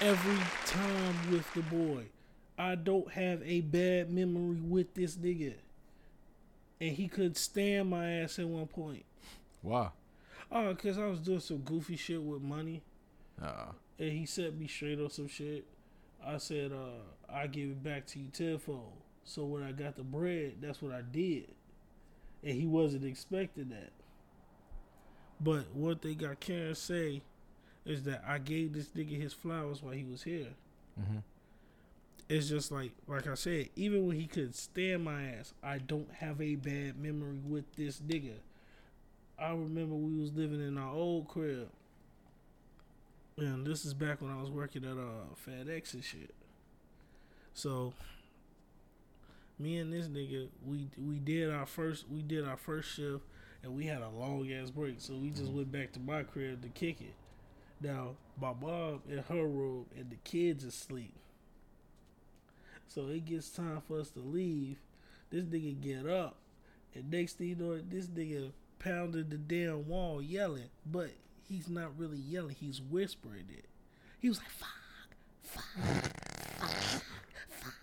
[0.00, 2.04] Every time with the boy.
[2.58, 5.54] I don't have a bad memory with this nigga.
[6.80, 9.04] And he could stand my ass at one point.
[9.62, 9.90] Why?
[10.50, 12.82] Uh, oh, because I was doing some goofy shit with money.
[13.42, 15.64] Uh, And he set me straight on some shit.
[16.24, 18.92] I said, uh, I give it back to you tenfold.
[19.24, 21.48] So when I got the bread, that's what I did.
[22.44, 23.90] And he wasn't expecting that.
[25.40, 27.22] But one thing I can say
[27.84, 30.48] is that I gave this nigga his flowers while he was here.
[31.00, 31.18] mm-hmm.
[32.28, 36.10] It's just like, like I said, even when he could stand my ass, I don't
[36.14, 38.34] have a bad memory with this nigga.
[39.38, 41.68] I remember we was living in our old crib.
[43.36, 46.34] And this is back when I was working at uh FedEx and shit.
[47.54, 47.94] So
[49.58, 53.24] me and this nigga, we we did our first we did our first shift
[53.62, 54.96] and we had a long ass break.
[54.98, 57.14] So we just went back to my crib to kick it.
[57.80, 61.14] Now my mom in her room and the kids asleep.
[62.88, 64.76] So it gets time for us to leave.
[65.30, 66.36] This nigga get up,
[66.94, 71.10] and next thing you know, this nigga pounded the damn wall yelling, but
[71.48, 72.56] he's not really yelling.
[72.58, 73.66] He's whispering it.
[74.20, 75.64] He was like, "Fuck, fuck,
[76.60, 77.02] fuck,
[77.48, 77.74] fuck,"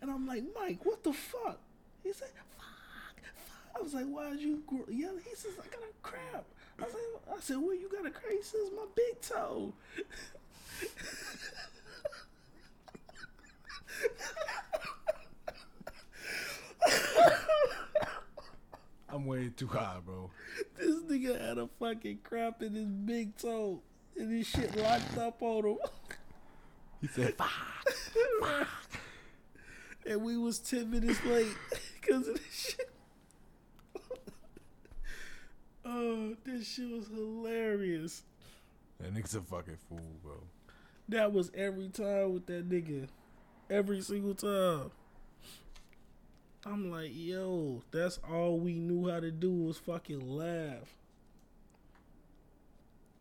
[0.00, 1.58] and I'm like, "Mike, what the fuck?"
[2.02, 5.82] He said, "Fuck, fuck." I was like, "Why did you yelling?" He says, "I got
[5.82, 6.44] a crap."
[6.78, 9.74] I was like, "I said, where you got a crap?" He says, "My big toe."
[19.12, 20.30] I'm way too high, bro.
[20.80, 23.82] This nigga had a fucking crap in his big toe,
[24.16, 25.76] and his shit locked up on him.
[27.02, 27.50] He said, "Fuck."
[30.06, 31.54] and we was ten minutes late
[32.00, 32.90] because of this shit.
[35.84, 38.22] oh, this shit was hilarious.
[39.00, 40.34] That nigga's a fucking fool, bro.
[41.08, 43.08] That was every time with that nigga,
[43.68, 44.90] every single time.
[46.64, 50.94] I'm like, yo, that's all we knew how to do was fucking laugh.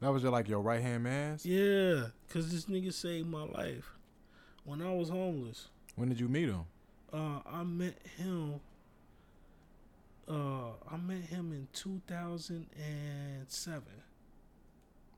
[0.02, 1.38] That was your like your right hand man.
[1.44, 3.92] Yeah, cause this nigga saved my life
[4.64, 5.68] when I was homeless.
[5.96, 6.64] When did you meet him?
[7.12, 8.60] Uh, I met him.
[10.28, 13.84] Uh, I met him in 2007.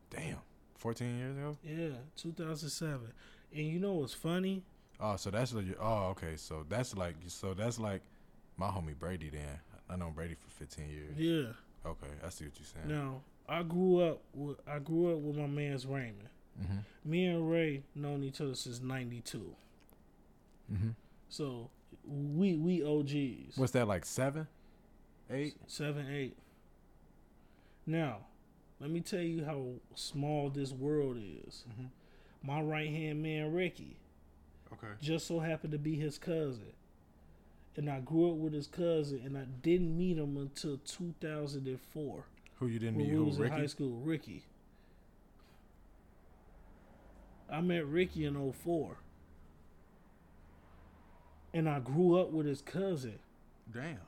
[0.10, 0.38] Damn,
[0.78, 1.58] 14 years ago.
[1.64, 3.12] Yeah, 2007.
[3.54, 4.64] And you know what's funny?
[5.00, 6.36] Oh, so that's like, your- oh, okay.
[6.38, 8.02] So that's like, so that's like
[8.62, 9.30] my homie Brady.
[9.30, 11.18] Then I know Brady for 15 years.
[11.18, 11.90] Yeah.
[11.90, 12.88] Okay, I see what you're saying.
[12.88, 16.30] Now I grew up with I grew up with my man's Raymond.
[16.62, 17.10] Mm-hmm.
[17.10, 19.56] Me and Ray known each other since '92.
[20.72, 20.90] Mm-hmm.
[21.30, 21.70] So
[22.06, 23.58] we we OGs.
[23.58, 24.48] What's that like seven,
[25.32, 25.56] eight?
[25.66, 26.38] Seven, eight.
[27.88, 28.18] Now,
[28.80, 29.64] let me tell you how
[29.96, 31.66] small this world is.
[31.68, 31.88] Mhm.
[32.44, 33.98] My right hand man, Ricky,
[34.74, 34.94] Okay.
[35.02, 36.74] just so happened to be his cousin.
[37.78, 42.26] And I grew up with his cousin, and I didn't meet him until 2004
[42.60, 43.10] Who you didn't meet?
[43.10, 43.54] Who was Ricky?
[43.54, 43.92] in high school.
[44.04, 44.44] Ricky.
[47.50, 48.98] I met Ricky in 04.
[51.54, 53.20] And I grew up with his cousin.
[53.74, 54.00] Damn.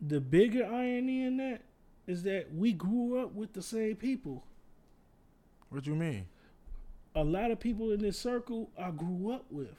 [0.00, 1.62] the bigger irony in that
[2.06, 4.44] is that we grew up with the same people.
[5.70, 6.26] What do you mean?
[7.14, 9.74] A lot of people in this circle I grew up with.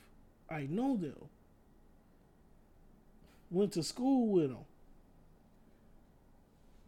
[0.49, 1.15] I know them.
[3.51, 4.65] Went to school with him.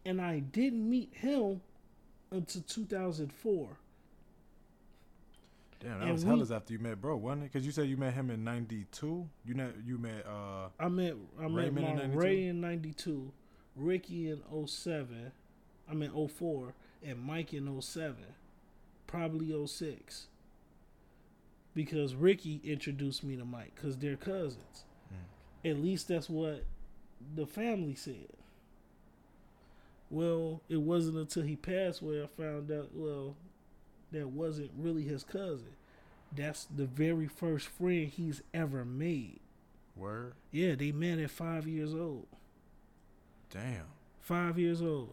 [0.04, 1.60] And I didn't meet him
[2.30, 3.76] until 2004.
[5.80, 7.52] Damn, that And was we- hellas after you met bro, wasn't it?
[7.52, 9.28] Because you said you met him in '92.
[9.44, 10.26] You met you met.
[10.26, 12.18] uh I met I met Raymond in 92?
[12.18, 13.32] Ray in 92,
[13.76, 15.30] Ricky in 07,
[15.88, 18.16] I mean 04, and Mike in 07,
[19.06, 20.26] probably 06.
[21.74, 24.84] because Ricky introduced me to Mike because they're cousins.
[25.64, 26.64] At least that's what
[27.34, 28.28] the family said.
[30.10, 32.90] Well, it wasn't until he passed where I found out.
[32.94, 33.34] Well,
[34.12, 35.72] that wasn't really his cousin.
[36.34, 39.40] That's the very first friend he's ever made.
[39.96, 40.34] Word.
[40.50, 42.26] Yeah, they met at five years old.
[43.50, 43.86] Damn.
[44.20, 45.12] Five years old.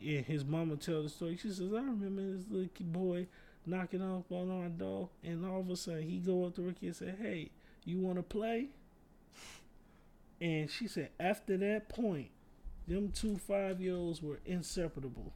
[0.00, 1.36] And his mama tell the story.
[1.36, 3.26] She says, I remember this little boy
[3.66, 6.86] knocking off on our door, and all of a sudden he go up to Ricky
[6.86, 7.50] and say, Hey,
[7.84, 8.68] you want to play?
[10.40, 12.30] And she said, after that point,
[12.88, 15.32] them two five year olds were inseparable.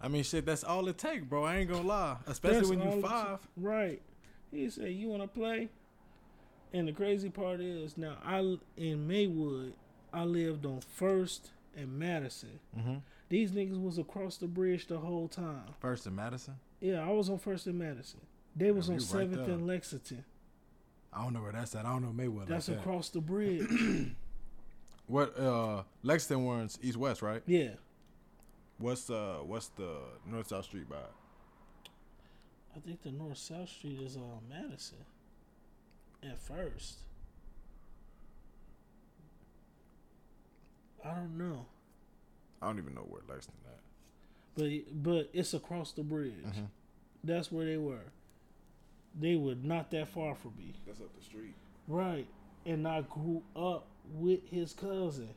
[0.00, 0.44] I mean, shit.
[0.44, 1.44] That's all it take, bro.
[1.44, 2.16] I ain't gonna lie.
[2.26, 3.40] Especially That's when you five.
[3.56, 4.02] Right.
[4.50, 5.70] He said, "You want to play?"
[6.72, 9.74] And the crazy part is, now I in Maywood,
[10.12, 12.58] I lived on First and Madison.
[12.76, 12.96] Mm-hmm.
[13.28, 15.64] These niggas was across the bridge the whole time.
[15.80, 16.56] First and Madison.
[16.80, 18.20] Yeah, I was on First and Madison.
[18.54, 20.24] They was Yeah, on you right Seventh and Lexington.
[21.14, 21.86] I don't know where that's at.
[21.86, 22.46] I don't know Mayweather.
[22.48, 22.82] That's like that.
[22.82, 23.66] across the bridge.
[25.06, 25.38] What?
[25.38, 27.42] Uh, Lexington one's east west, right?
[27.46, 27.72] yeah,
[28.78, 30.96] What's uh, what's the north south street by?
[32.74, 34.96] I think the North South Street is on Madison.
[36.22, 36.94] At first,
[41.04, 41.66] I don't know.
[42.62, 43.80] I don't even know where Lexington at.
[44.56, 46.32] But but it's across the bridge.
[46.46, 46.68] Mhm.
[47.22, 48.04] That's where they were.
[49.18, 50.74] They were not that far from me.
[50.86, 51.54] That's up the street.
[51.86, 52.26] Right.
[52.66, 55.30] And I grew up with his cousin.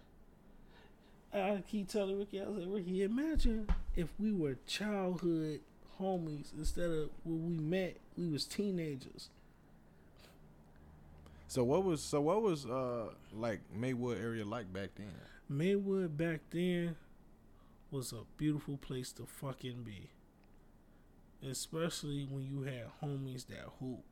[1.33, 5.59] I keep telling Ricky, I was like, Ricky, imagine if we were childhood
[5.99, 9.29] homies instead of when we met, we was teenagers.
[11.47, 15.13] So what was so what was uh like Maywood area like back then?
[15.49, 16.97] Maywood back then
[17.89, 20.09] was a beautiful place to fucking be.
[21.45, 24.03] Especially when you had homies that hoop.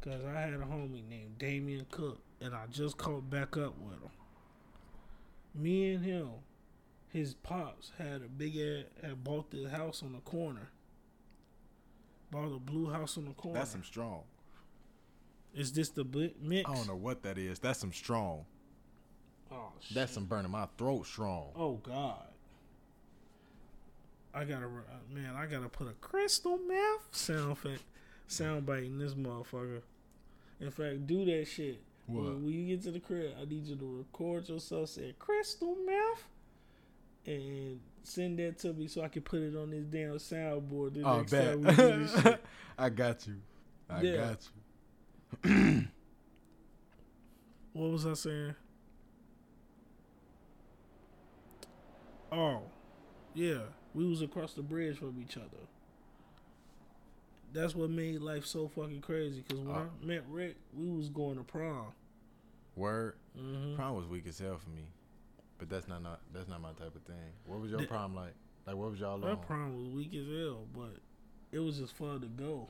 [0.00, 3.94] Cause I had a homie named Damian Cook and I just caught back up with
[3.94, 4.10] him.
[5.54, 6.28] Me and him,
[7.08, 10.70] his pops had a big ass had bought this house on the corner.
[12.30, 13.58] Bought a blue house on the corner.
[13.58, 14.22] That's some strong.
[15.54, 16.04] Is this the
[16.40, 16.68] mix?
[16.68, 17.58] I don't know what that is.
[17.58, 18.46] That's some strong.
[19.50, 19.94] Oh, shit.
[19.94, 21.50] That's some burning my throat strong.
[21.54, 22.24] Oh God.
[24.34, 27.82] I gotta uh, man, I gotta put a crystal meth sound effect
[28.26, 29.82] sound bite in this motherfucker.
[30.60, 31.80] In fact, do that shit.
[32.06, 32.24] What?
[32.24, 35.76] When, when you get to the crib, I need you to record yourself saying crystal
[35.84, 36.24] meth
[37.26, 41.02] and send that to me so I can put it on this damn soundboard the
[41.04, 41.46] Oh, next bet.
[41.52, 42.44] time we do this shit.
[42.78, 43.34] I got you.
[43.90, 44.16] I Yeah.
[44.16, 44.48] got
[45.44, 45.84] you.
[47.74, 48.54] What was I saying?
[52.30, 52.60] Oh,
[53.34, 53.60] yeah,
[53.94, 55.66] we was across the bridge from each other.
[57.52, 59.42] That's what made life so fucking crazy.
[59.48, 59.86] Cause when Uh.
[60.02, 61.88] I met Rick, we was going to prom.
[62.76, 63.16] Word.
[63.36, 64.84] hmm Prom was weak as hell for me,
[65.58, 67.32] but that's not, not that's not my type of thing.
[67.46, 68.32] What was your The- prom like?
[68.66, 69.44] Like what was y'all That on?
[69.44, 70.96] prom was weak as hell, but
[71.50, 72.68] it was just fun to go.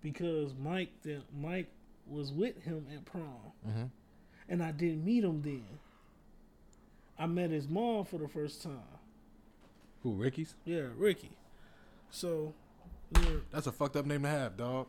[0.00, 1.68] Because Mike, then Mike
[2.06, 3.90] was with him at prom, Mhm.
[4.48, 5.66] and I didn't meet him then.
[7.18, 8.93] I met his mom for the first time.
[10.04, 10.12] Who?
[10.12, 10.54] Ricky's?
[10.64, 11.30] Yeah, Ricky.
[12.10, 12.54] So,
[13.50, 14.86] That's a fucked up name to have, dog.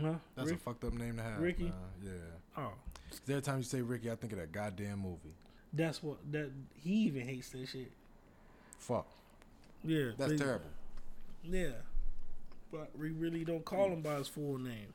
[0.00, 0.14] huh?
[0.36, 1.40] That's Rick- a fucked up name to have.
[1.40, 1.64] Ricky?
[1.64, 1.72] man.
[2.04, 2.10] Yeah.
[2.62, 2.72] oh,
[3.28, 5.34] Every time you say Ricky, I think of that goddamn movie.
[5.72, 7.90] that's what that he even hates that shit.
[8.78, 9.06] Fuck.
[9.84, 10.70] Yeah, That's they- terrible.
[11.42, 11.70] Yeah,
[12.72, 14.92] but we really don't call him by his full name.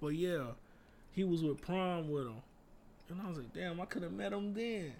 [0.00, 0.44] But yeah,
[1.12, 2.42] he was with Prime with him,
[3.12, 4.92] and I was like, damn, I could have met him then.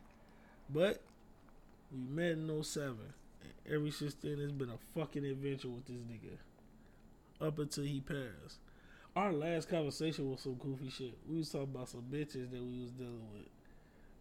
[0.69, 1.03] But
[1.91, 2.97] we met in 07.
[3.43, 6.37] And ever since then, it's been a fucking adventure with this nigga.
[7.47, 8.59] Up until he passed.
[9.17, 11.19] Our last conversation was some goofy shit.
[11.29, 13.49] We was talking about some bitches that we was dealing with.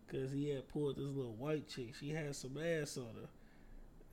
[0.09, 1.93] Cause he had pulled this little white chick.
[1.97, 3.29] She had some ass on her.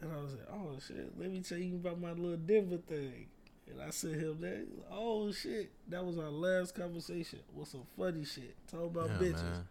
[0.01, 3.27] And I was like, oh shit, let me tell you about my little Denver thing.
[3.71, 4.67] And I sent him that.
[4.91, 5.71] Oh shit.
[5.89, 8.55] That was our last conversation with some funny shit.
[8.71, 9.43] Talk about Yeah, bitches.
[9.43, 9.69] man.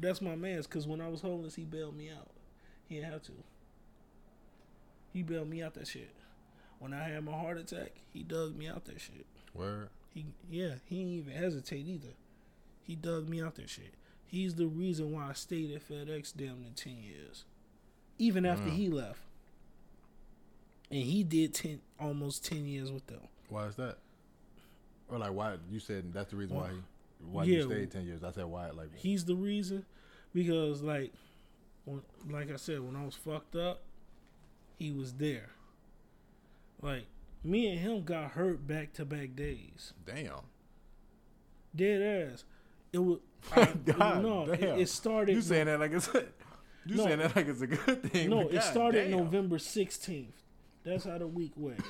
[0.00, 2.28] That's my man's cause when I was homeless he bailed me out.
[2.88, 3.32] He didn't have to.
[5.12, 6.10] He bailed me out that shit.
[6.78, 9.24] When I had my heart attack, he dug me out that shit.
[9.54, 9.88] Where?
[10.12, 12.14] He yeah, he didn't even hesitate either.
[12.82, 13.94] He dug me out that shit.
[14.26, 17.44] He's the reason why I stayed at FedEx damn near ten years.
[18.18, 19.20] Even after he left.
[20.90, 23.20] And he did ten almost ten years with them.
[23.48, 23.98] Why is that?
[25.08, 26.76] Or like why you said that's the reason why he,
[27.30, 27.58] why Yeah.
[27.58, 28.22] you stayed ten years.
[28.24, 29.84] I said why like He's the reason
[30.34, 31.12] because like
[31.84, 33.82] when, like I said, when I was fucked up,
[34.78, 35.50] he was there.
[36.82, 37.06] Like
[37.44, 39.92] me and him got hurt back to back days.
[40.04, 40.40] Damn.
[41.74, 42.44] Dead ass.
[42.92, 43.18] It was.
[43.56, 45.34] I, God no, it, it started.
[45.34, 46.24] You saying that like it's a,
[46.84, 47.04] you No.
[47.04, 48.30] saying that like it's a good thing.
[48.30, 49.18] No, it started damn.
[49.18, 50.26] November 16th.
[50.86, 51.80] That's how the week went.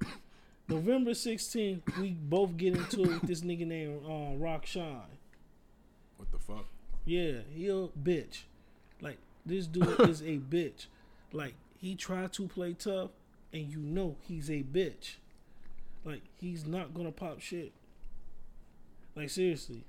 [0.68, 5.18] November 16th, we both get into it with this nigga named uh, Rock Shine.
[6.16, 6.64] What the fuck?
[7.04, 8.42] Yeah, he a bitch.
[9.00, 10.86] Like, this dude is a bitch.
[11.32, 13.10] Like, he tried to play tough,
[13.52, 15.16] and you know he's a bitch.
[16.04, 17.72] Like, he's not gonna pop shit.
[19.16, 19.82] Like, seriously.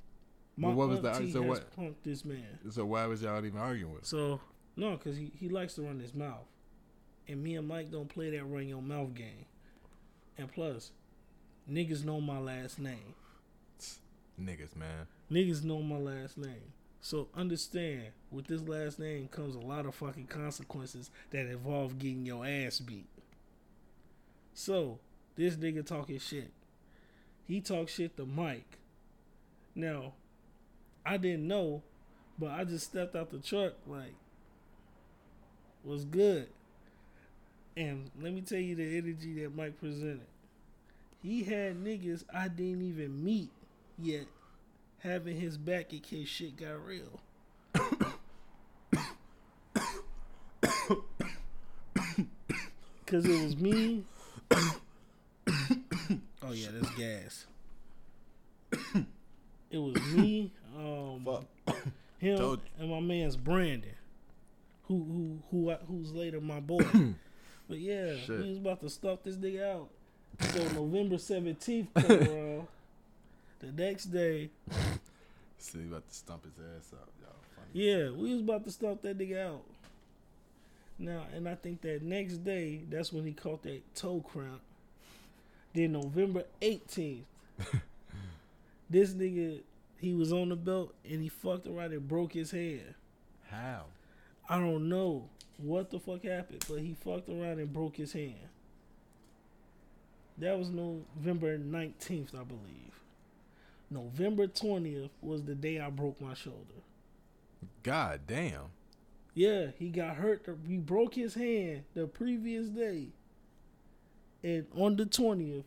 [0.57, 2.57] My But what was the- so has what- punked this man.
[2.71, 4.01] So why was y'all even arguing with?
[4.01, 4.05] him?
[4.05, 4.41] So
[4.75, 6.45] no, because he, he likes to run his mouth,
[7.27, 9.45] and me and Mike don't play that run your mouth game.
[10.37, 10.91] And plus,
[11.69, 13.15] niggas know my last name.
[14.39, 15.07] Niggas, man.
[15.31, 16.73] Niggas know my last name.
[17.01, 22.25] So understand, with this last name comes a lot of fucking consequences that involve getting
[22.25, 23.07] your ass beat.
[24.53, 24.99] So
[25.35, 26.51] this nigga talking shit.
[27.47, 28.77] He talk shit to Mike.
[29.73, 30.13] Now,
[31.05, 31.83] I didn't know,
[32.37, 34.15] but I just stepped out the truck like,
[35.83, 36.49] was good.
[37.77, 40.25] And let me tell you the energy that Mike presented.
[41.21, 43.51] He had niggas I didn't even meet
[43.99, 44.25] yet
[44.99, 47.19] having his back in case shit got real.
[53.05, 54.03] Cause it was me.
[54.51, 57.45] oh yeah, that's gas.
[59.71, 61.25] It was me, um,
[62.19, 63.91] him, Told- and my man's Brandon,
[64.83, 66.85] who who who I- who's later my boy.
[67.67, 68.39] but yeah, Shit.
[68.39, 69.89] we was about to stuff this nigga out.
[70.51, 72.67] So November seventeenth come around.
[73.59, 74.49] The next day,
[75.57, 77.31] See, you about to stump his ass up, y'all.
[77.55, 77.67] Funny.
[77.73, 79.63] Yeah, we was about to stomp that nigga out.
[80.99, 84.61] Now, and I think that next day, that's when he caught that toe cramp.
[85.73, 87.21] Then November 18th,
[88.89, 89.59] this nigga,
[89.99, 92.93] he was on the belt and he fucked around and broke his hand.
[93.49, 93.85] How?
[94.49, 98.35] I don't know what the fuck happened, but he fucked around and broke his hand.
[100.37, 103.01] That was November 19th, I believe.
[103.89, 106.83] November 20th was the day I broke my shoulder.
[107.83, 108.71] God damn.
[109.33, 110.45] Yeah, he got hurt.
[110.67, 113.09] He broke his hand the previous day,
[114.43, 115.65] and on the twentieth,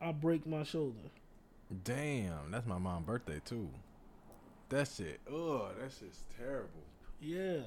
[0.00, 0.98] I break my shoulder.
[1.84, 2.50] Damn.
[2.50, 3.68] That's my mom's birthday too.
[4.68, 5.20] That shit.
[5.28, 6.82] Ugh, that shit's terrible.
[7.20, 7.60] Yeah,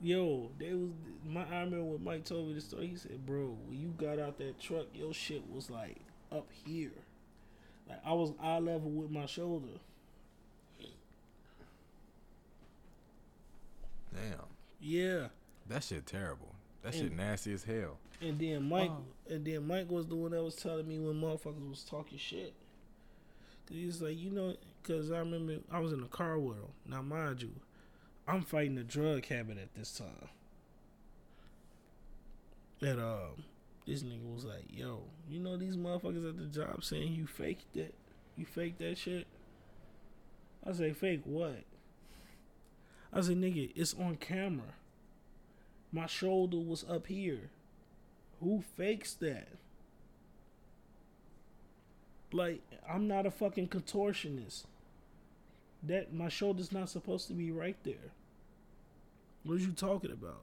[0.00, 0.90] yo, they was
[1.26, 1.42] my.
[1.42, 2.88] I remember when Mike told me the story.
[2.88, 5.96] He said, "Bro, when you got out that truck, your shit was like
[6.32, 6.92] up here,
[7.88, 9.78] like I was eye level with my shoulder."
[14.12, 14.40] Damn.
[14.80, 15.28] Yeah,
[15.68, 16.54] That shit terrible.
[16.82, 17.98] That And- shit nasty as hell.
[18.20, 19.04] And then Mike, Wow.
[19.28, 22.52] and then Mike was the one that was telling me when motherfuckers was talking shit.
[23.66, 26.72] Cause he's like, you know, cause I remember I was in the car with him.
[26.86, 27.52] Now, mind you,
[28.30, 30.28] I'm fighting a drug habit at this time.
[32.80, 33.44] And um,
[33.86, 37.74] this nigga was like, yo, you know these motherfuckers at the job saying you faked
[37.74, 37.92] that,
[38.36, 39.26] you faked that shit.
[40.64, 41.64] I say, fake what?
[43.12, 44.74] I said, nigga, it's on camera.
[45.92, 47.50] My shoulder was up here.
[48.38, 49.48] Who fakes that?
[52.32, 54.66] Like, I'm not a fucking contortionist.
[55.82, 58.12] That my shoulder's not supposed to be right there.
[59.44, 60.42] What are you talking about?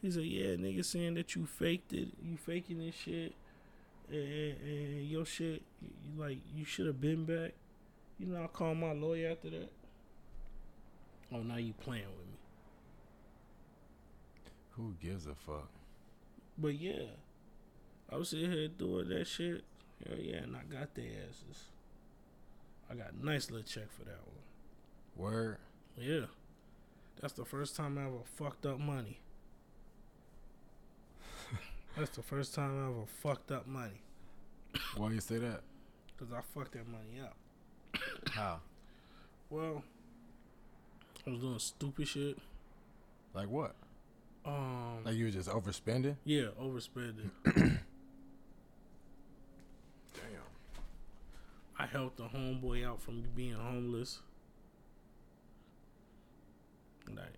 [0.00, 3.34] He said, "Yeah, nigga, saying that you faked it, you faking this shit,
[4.08, 7.52] and, and your shit, you, like you should have been back."
[8.18, 9.70] You know, I called my lawyer after that.
[11.32, 12.38] Oh, now you playing with me?
[14.70, 15.70] Who gives a fuck?
[16.58, 17.04] But yeah,
[18.10, 19.64] I was sitting here doing that shit.
[20.06, 21.64] Hell yeah, and I got their asses.
[22.90, 24.36] I got a nice little check for that one.
[25.16, 25.58] Word.
[25.96, 26.26] Yeah.
[27.20, 29.18] That's the first time I ever fucked up money.
[31.96, 34.00] That's the first time I ever fucked up money.
[34.96, 35.60] Why you say that?
[36.16, 37.36] Because I fucked that money up.
[38.30, 38.60] How?
[39.50, 39.82] Well,
[41.26, 42.38] I was doing stupid shit.
[43.34, 43.74] Like what?
[44.46, 46.16] Um, Like you were just overspending?
[46.24, 47.30] yeah, overspending.
[47.44, 47.78] Damn.
[51.78, 54.20] I helped a homeboy out from being homeless.
[57.16, 57.34] Like,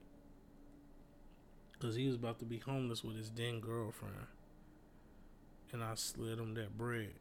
[1.81, 4.15] cause he was about to be homeless with his then girlfriend,
[5.73, 7.15] and I slid him that bread.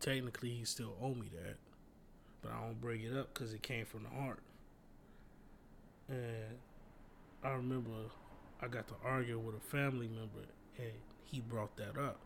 [0.00, 1.56] Technically, he still owe me that,
[2.42, 4.40] but I don't bring it up because it came from the heart.
[6.08, 6.58] And
[7.42, 7.90] I remember
[8.60, 10.46] I got to argue with a family member,
[10.78, 10.92] and
[11.24, 12.18] he brought that up.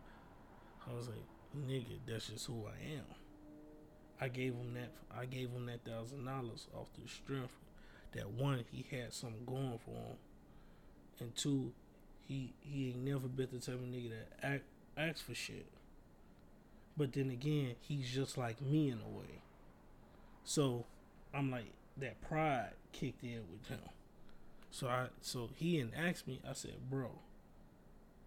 [0.89, 1.25] I was like,
[1.57, 3.18] "Nigga, that's just who I am."
[4.21, 4.91] I gave him that.
[5.15, 7.55] I gave him that thousand dollars off the strength
[8.13, 10.17] that one he had something going for him,
[11.19, 11.71] and two,
[12.27, 14.11] he he ain't never been the type of nigga
[14.41, 14.61] that
[14.97, 15.67] act, for shit.
[16.97, 19.41] But then again, he's just like me in a way.
[20.43, 20.85] So
[21.33, 23.79] I'm like that pride kicked in with him.
[24.71, 26.41] So I so he didn't ask me.
[26.47, 27.11] I said, bro,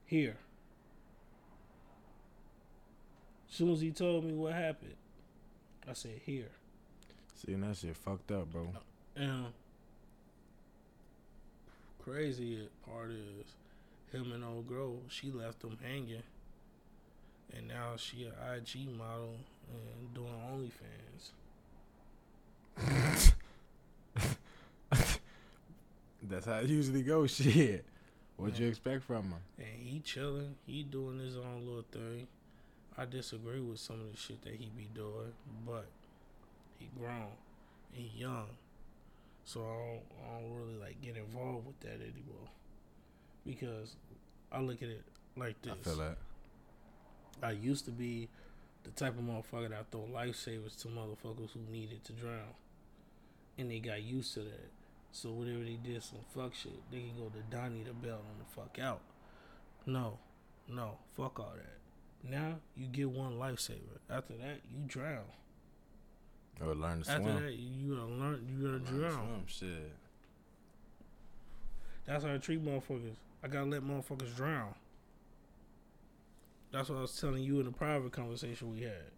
[0.07, 0.37] here.
[3.49, 4.95] Soon as he told me what happened,
[5.89, 6.51] I said, here.
[7.35, 8.69] See, and that shit fucked up, bro.
[9.17, 9.47] And
[12.03, 13.47] crazy part is
[14.13, 16.23] him and old girl, she left him hanging.
[17.55, 19.37] And now she a IG model
[19.69, 20.71] and doing
[22.79, 23.33] OnlyFans.
[26.23, 27.31] That's how it usually goes.
[27.37, 27.85] Shit.
[28.37, 29.39] What you expect from her?
[29.59, 30.55] And he chilling.
[30.67, 32.27] He doing his own little thing.
[32.97, 35.33] I disagree with some of the shit that he be doing,
[35.67, 35.87] but
[36.79, 37.29] he grown.
[37.93, 38.49] He young.
[39.45, 42.49] So I don't, I don't really like get involved with that anymore.
[43.47, 43.97] Because
[44.51, 45.03] I look at it
[45.37, 45.73] like this.
[45.73, 46.17] I feel that.
[47.43, 48.29] I used to be
[48.85, 52.55] the type of motherfucker that throw lifesavers to motherfuckers who needed to drown.
[53.59, 54.71] And they got used to that.
[55.13, 58.39] So whenever they did some fuck shit, they can go to Donnie the Bell on
[58.39, 59.01] the fuck out.
[59.85, 60.19] No,
[60.69, 61.82] no, fuck all that.
[62.29, 63.99] Now you get one lifesaver.
[64.09, 65.25] After that, you drown.
[66.61, 67.33] Or learn to After swim.
[67.37, 68.47] After that, you gonna learn.
[68.49, 69.27] You gonna Learn to drown.
[69.27, 69.45] swim.
[69.47, 69.93] Shit.
[72.05, 73.17] That's how I treat motherfuckers.
[73.43, 74.75] I gotta let motherfuckers drown.
[76.73, 79.11] That's what I was telling you in the private conversation we had.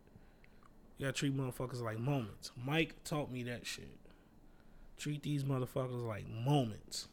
[0.98, 2.50] You gotta treat motherfuckers like moments.
[2.56, 3.98] Mike taught me that shit.
[4.96, 7.08] Treat these motherfuckers like moments.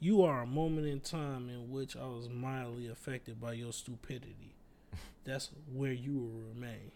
[0.00, 4.54] You are a moment in time in which I was mildly affected by your stupidity.
[5.24, 6.92] That's where you will remain.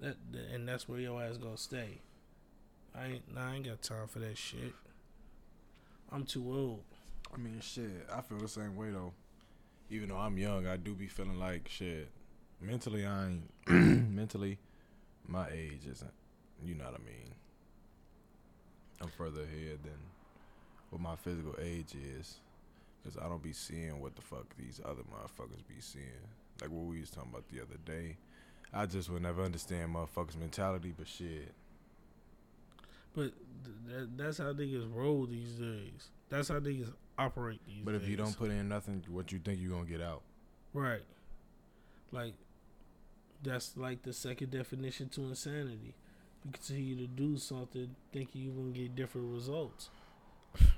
[0.00, 0.16] That
[0.52, 2.00] and that's where your ass gonna stay.
[2.94, 4.74] I ain't nah, I ain't got time for that shit.
[6.10, 6.82] I'm too old.
[7.32, 8.06] I mean, shit.
[8.14, 9.12] I feel the same way though.
[9.90, 12.08] Even though I'm young, I do be feeling like shit.
[12.60, 13.42] Mentally, I ain't.
[14.14, 14.58] mentally,
[15.26, 16.12] my age isn't.
[16.64, 17.34] You know what I mean.
[19.00, 19.98] I'm further ahead than
[20.90, 22.36] what my physical age is,
[23.02, 26.28] cause I don't be seeing what the fuck these other motherfuckers be seeing.
[26.62, 28.16] Like what we was talking about the other day.
[28.72, 31.52] I just would never understand motherfuckers' mentality, but shit.
[33.14, 33.32] But
[33.88, 36.10] th- that's how niggas roll these days.
[36.30, 38.00] That's how niggas operate these But days.
[38.00, 40.22] But if you don't put in nothing, what you think you gonna get out?
[40.72, 41.02] right,
[42.12, 42.34] like
[43.42, 45.94] that's like the second definition to insanity.
[46.44, 49.90] You continue to do something thinking you're gonna get different results.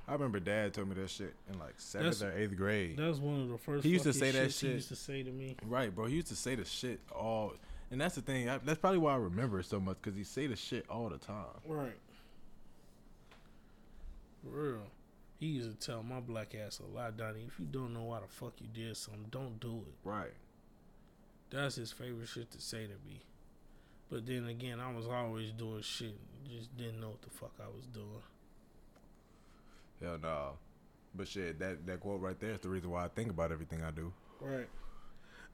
[0.06, 2.96] I remember Dad told me that shit in like seventh That's- or eighth grade.
[2.98, 3.84] That was one of the first.
[3.84, 4.68] He used to say that shit.
[4.68, 5.56] He used to say to me.
[5.66, 6.06] Right, bro.
[6.06, 7.54] He used to say the shit all,
[7.90, 8.48] and that's the thing.
[8.48, 11.08] I, that's probably why I remember it so much because he say the shit all
[11.08, 11.46] the time.
[11.66, 11.96] Right.
[14.42, 14.82] For real.
[15.38, 17.44] He used to tell my black ass a lot, Donnie.
[17.46, 20.08] If you don't know why the fuck you did something, don't do it.
[20.08, 20.32] Right.
[21.50, 23.22] That's his favorite shit to say to me.
[24.10, 26.14] But then again, I was always doing shit,
[26.48, 28.22] just didn't know what the fuck I was doing.
[30.02, 30.52] Hell no.
[31.14, 33.82] But shit, that that quote right there is the reason why I think about everything
[33.82, 34.12] I do.
[34.40, 34.68] Right.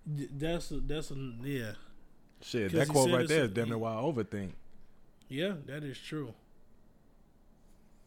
[0.07, 1.73] That's a, that's a yeah
[2.43, 4.53] Shit, that quote right there is damn near why I overthink.
[5.29, 6.33] yeah that is true.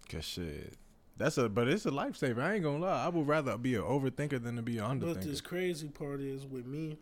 [0.10, 0.74] Cause shit,
[1.18, 2.40] that's a but it's a lifesaver.
[2.40, 3.06] I ain't gonna lie.
[3.06, 6.46] I would rather be an overthinker than to be an But this crazy part is
[6.46, 6.98] with me.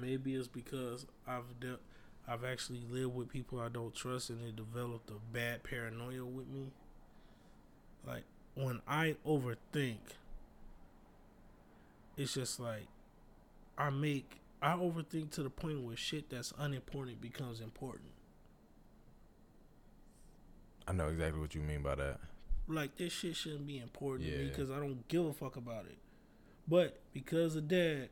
[0.00, 1.78] Maybe it's because I've de-
[2.28, 6.48] I've actually lived with people I don't trust, and it developed a bad paranoia with
[6.48, 6.70] me.
[8.06, 9.98] Like when I overthink,
[12.16, 12.86] it's just like
[13.76, 18.10] I make I overthink to the point where shit that's unimportant becomes important.
[20.88, 22.20] I know exactly what you mean by that.
[22.68, 24.48] like this shit shouldn't be important to me Yeah.
[24.50, 25.98] because I don't give a fuck about it.
[26.68, 28.08] But because of that,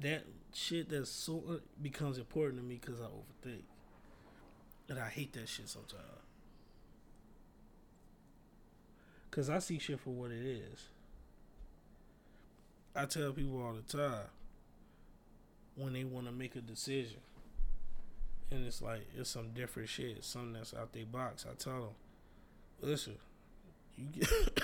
[0.00, 0.24] that
[0.54, 3.62] shit that's so uh, becomes important to me because I overthink,
[4.88, 6.02] and I hate that shit sometimes.
[9.34, 10.84] Cause I see shit for what it is.
[12.94, 14.26] I tell people all the time
[15.74, 17.18] when they want to make a decision,
[18.52, 21.46] and it's like it's some different shit, something that's out their box.
[21.50, 21.88] I tell them,
[22.80, 23.16] listen,
[23.98, 24.30] you get,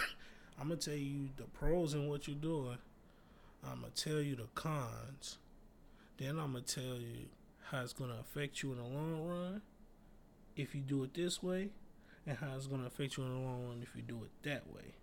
[0.61, 2.79] I'm gonna tell you the pros and what you're doing.
[3.65, 5.39] I'm gonna tell you the cons.
[6.17, 7.27] Then I'm gonna tell you
[7.73, 9.63] how it's gonna affect you in the long run
[10.55, 11.71] if you do it this way,
[12.27, 14.63] and how it's gonna affect you in the long run if you do it that
[14.73, 14.95] way.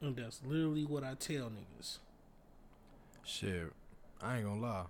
[0.00, 1.98] And that's literally what I tell niggas.
[3.24, 3.72] Shit,
[4.22, 4.84] I ain't gonna lie.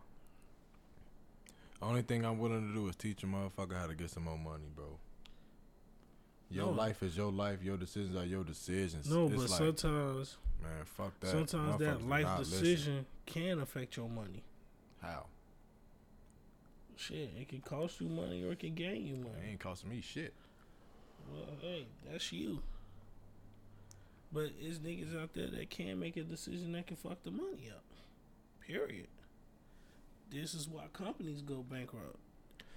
[1.81, 4.39] Only thing I'm willing to do is teach a motherfucker how to get some more
[4.39, 4.99] money, bro.
[6.51, 6.73] Your No.
[6.73, 7.63] life is your life.
[7.63, 9.11] Your decisions are your decisions.
[9.11, 11.31] No, It's but like, sometimes, man, fuck that.
[11.31, 12.59] sometimes that life not listen.
[12.63, 14.43] decision can affect your money.
[15.03, 15.27] How?
[16.97, 19.35] Shit, it can cost you money or it can gain you money.
[19.47, 20.33] It ain't costing me shit.
[21.31, 22.63] Well, hey, that's you.
[24.33, 27.71] But it's niggas out there that can make a decision that can fuck the money
[27.71, 27.85] up.
[28.67, 29.09] Period.
[30.31, 32.17] This is why companies go bankrupt.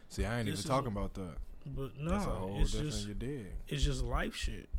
[0.09, 1.37] See, I ain't This even talking about that.
[1.65, 3.47] But no, it's just you dig.
[3.67, 4.69] it's just life shit.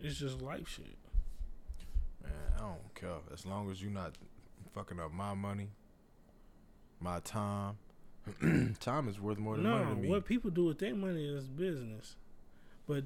[0.00, 0.98] It's just life shit.
[2.22, 3.16] Man, I don't care.
[3.32, 4.12] As long as you're not
[4.74, 5.70] fucking up my money,
[7.00, 7.76] my time.
[8.80, 10.08] time is worth more than No, money to me.
[10.08, 12.16] what people do with their money is business.
[12.88, 13.04] But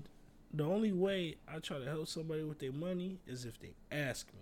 [0.52, 4.26] the only way I try to help somebody with their money is if they ask
[4.32, 4.40] me.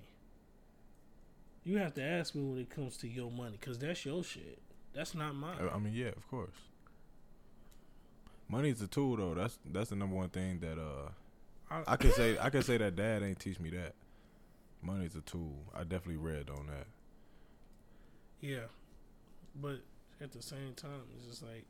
[1.65, 4.59] You have to ask me when it comes to your money, cause that's your shit.
[4.95, 5.59] That's not mine.
[5.73, 6.55] I- mean, yeah, of course.
[8.49, 9.35] Money is a tool, though.
[9.35, 11.11] That's that's the number one thing that uh
[11.71, 12.39] I, I could say.
[12.39, 13.93] I could say that dad ain't teach me that.
[14.81, 15.65] Money's a tool.
[15.75, 16.87] I definitely read on that.
[18.41, 18.61] yeah,
[19.61, 19.81] but
[20.21, 21.65] at the same time, it's just like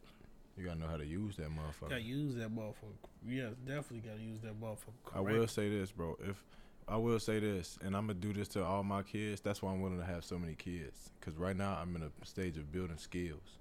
[0.57, 1.91] You gotta know how to use that motherfucker.
[1.91, 2.87] gotta use that ball for.
[3.29, 4.93] Yeah, definitely gotta use that ball for.
[5.17, 6.17] I will say this, bro.
[6.23, 6.43] If
[6.87, 9.41] I will say this, and I'm gonna do this to all my kids.
[9.41, 11.11] That's why I'm willing to have so many kids.
[11.21, 13.59] Cause right now I'm in a stage of building skills.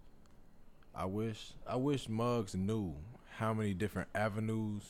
[0.96, 2.96] I wish I wish Mugs knew
[3.38, 4.84] how many different avenues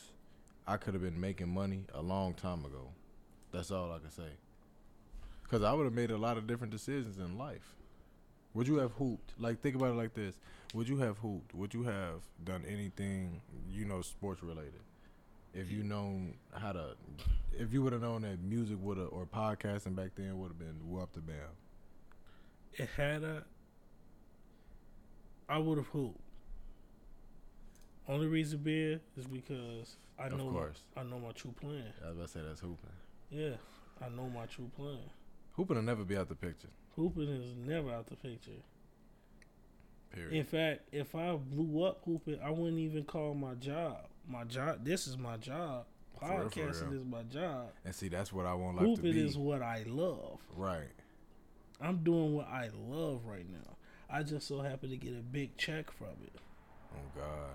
[0.67, 2.89] I could have been making money a long time ago.
[3.51, 4.29] That's all I can say.
[5.49, 7.73] Cause I would have made a lot of different decisions in life.
[8.57, 9.33] Would you have hooped?
[9.37, 10.33] Like think about it like this.
[10.73, 11.53] Would you have hooped?
[11.53, 13.39] Would you have done anything
[13.69, 14.81] you know sports related?
[15.53, 16.95] If you known how to
[17.53, 20.57] if you would have known that music would have or podcasting back then would have
[20.57, 21.35] been whoop the bam.
[22.73, 23.43] it had a.
[25.47, 26.19] I would have hooped.
[28.07, 30.81] Only reason being is because I Of know course.
[30.95, 31.93] I know my true plan.
[32.03, 32.89] I was about to say that's hooping.
[33.29, 33.57] Yeah,
[34.03, 34.97] I know my true plan.
[35.51, 36.69] Hooping will never be out the picture.
[36.97, 38.51] Hooping is never out the picture.
[40.11, 40.33] Period.
[40.33, 43.97] In fact, if I blew up hooping, I wouldn't even call my job.
[44.27, 44.83] My job.
[44.83, 45.85] This is my job.
[46.19, 47.01] For real, for Podcasting real.
[47.01, 47.67] is my job.
[47.85, 50.39] and see, that's what I want life to Hooping is what I love.
[50.55, 50.89] right.
[51.79, 53.75] I'm doing what I love right now.
[54.09, 56.33] I just so happen to get a big check from it.
[56.95, 57.51] Oh God.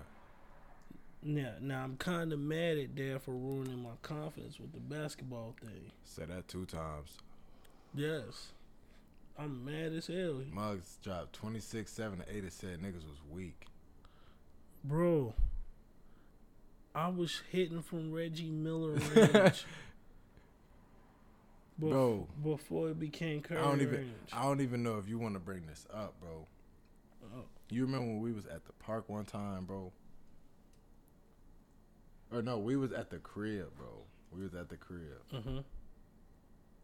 [1.21, 5.55] Now, now I'm kind of mad at Dad for ruining my confidence with the basketball
[5.59, 5.91] thing.
[6.05, 7.17] Said that two times.
[7.93, 8.53] Yes,
[9.37, 13.65] I'm mad as hell, Muggs dropped 26, 7, to 8 and said niggas was weak.
[14.83, 15.33] bro.
[16.95, 19.15] I was hitting from Reggie Miller range.
[19.15, 19.63] bef-
[21.79, 22.27] Bro.
[22.43, 24.11] before it became Curry I don't even range.
[24.31, 26.45] I don't even know if you want to bring this up, bro.
[27.35, 27.45] Oh.
[27.71, 29.91] You remember when we was at the park one time, bro?
[32.31, 33.87] Or no, we was at the crib, bro.
[34.31, 35.21] We was at the crib.
[35.31, 35.59] hmm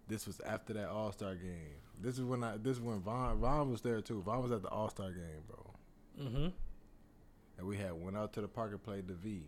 [0.10, 1.78] This was after that All Star game.
[2.02, 2.58] This is when I.
[2.58, 4.22] This is when Vaughn Vaughn was there too.
[4.22, 5.74] Vaughn was at the All Star game, bro.
[6.28, 6.48] hmm
[7.58, 9.44] And we had went out to the park and played the V.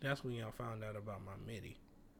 [0.00, 1.76] That's when y'all found out about my MIDI.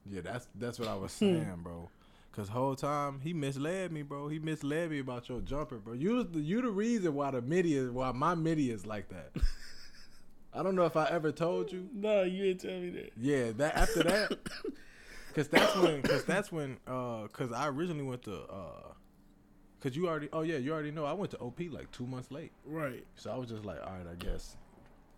[0.07, 1.91] Yeah, that's that's what I was saying, bro.
[2.33, 4.29] Cause whole time he misled me, bro.
[4.29, 5.93] He misled me about your jumper, bro.
[5.95, 9.31] You the you the reason why the MIDI is why my MIDI is like that.
[10.53, 11.89] I don't know if I ever told you.
[11.93, 13.13] No, you didn't tell me that.
[13.21, 14.39] Yeah, that after that,
[15.35, 18.93] cause that's when, cause that's when, uh, cause I originally went to, uh,
[19.81, 22.31] cause you already, oh yeah, you already know I went to OP like two months
[22.31, 23.05] late, Right.
[23.17, 24.57] so I was just like, all right, I guess,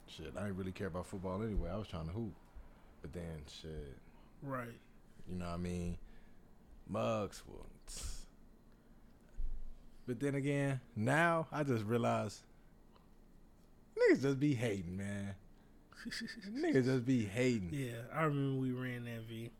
[0.08, 1.70] shit, I didn't really care about football anyway.
[1.70, 2.32] I was trying to hoop,
[3.02, 3.96] but then shit,
[4.42, 4.78] Right.
[5.28, 5.98] you know what I mean?
[6.88, 8.26] Mugs, well, tss.
[10.06, 12.42] but then again, now I just realize
[13.98, 15.34] niggas just be hating, man.
[16.52, 17.70] niggas just be hating.
[17.72, 19.50] Yeah, I remember we ran that V.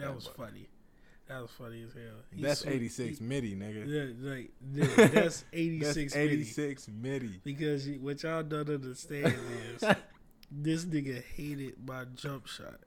[0.00, 0.68] That was funny.
[1.28, 2.22] That was funny as hell.
[2.34, 3.86] He That's 86 he- MIDI, nigga.
[3.86, 4.50] Yeah, like
[4.98, 6.16] yeah, that's eighty six.
[6.16, 7.40] 86 MIDI.
[7.44, 9.36] Because you, what y'all don't understand
[9.72, 9.84] is
[10.50, 12.80] this nigga hated my jump shot.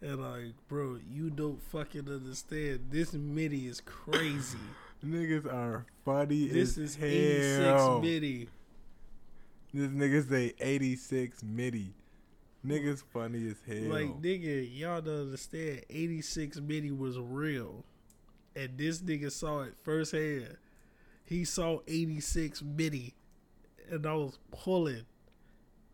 [0.00, 2.86] And like, bro, you don't fucking understand.
[2.90, 4.58] This MIDI is crazy.
[5.04, 8.00] Niggas are funny this as is 86 hell.
[8.00, 8.48] MIDI.
[9.74, 11.94] This nigga say 86 MIDI.
[12.66, 13.90] Niggas funny as hell.
[13.92, 15.82] Like, nigga, y'all don't understand.
[15.88, 17.84] 86 MIDI was real.
[18.54, 20.56] And this nigga saw it firsthand.
[21.24, 23.14] He saw 86 MIDI
[23.90, 25.04] and I was pulling,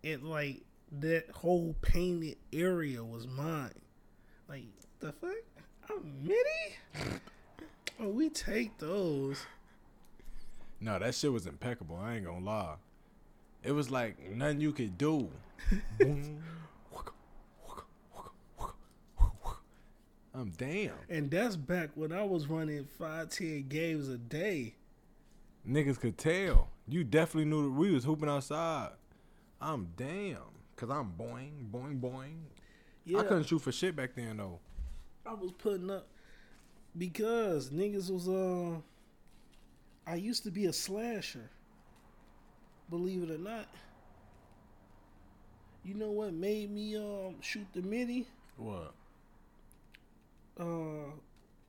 [0.05, 0.63] and like
[1.01, 3.71] that whole painted area was mine.
[4.49, 4.65] Like
[5.01, 5.31] the fuck,
[5.91, 7.19] I'm mini.
[8.01, 9.45] Oh, we take those.
[10.81, 11.97] No, that shit was impeccable.
[12.03, 12.75] I ain't gonna lie.
[13.63, 15.29] It was like nothing you could do.
[20.35, 20.95] I'm damn.
[21.09, 24.75] And that's back when I was running five, ten games a day.
[25.69, 26.69] Niggas could tell.
[26.89, 28.91] You definitely knew that we was hooping outside.
[29.61, 30.39] I'm damn.
[30.75, 32.39] Cause I'm boing, boing, boing.
[33.05, 34.59] Yeah, I couldn't shoot for shit back then though.
[35.25, 36.09] I was putting up
[36.99, 38.81] because niggas was uh
[40.07, 41.51] I used to be a slasher.
[42.93, 43.69] Believe it or not.
[45.83, 48.27] You know what made me um shoot the mini?
[48.59, 48.93] What?
[50.61, 51.07] Uh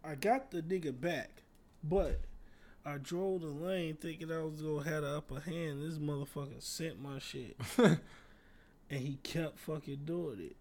[0.03, 1.29] I got the nigga back,
[1.81, 2.19] but
[2.85, 5.81] I drove the lane thinking I was gonna have the upper hand.
[5.81, 7.55] This motherfucker sent my shit.
[7.77, 7.99] and
[8.89, 10.57] he kept fucking doing it.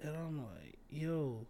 [0.00, 1.44] And I'm like, yo,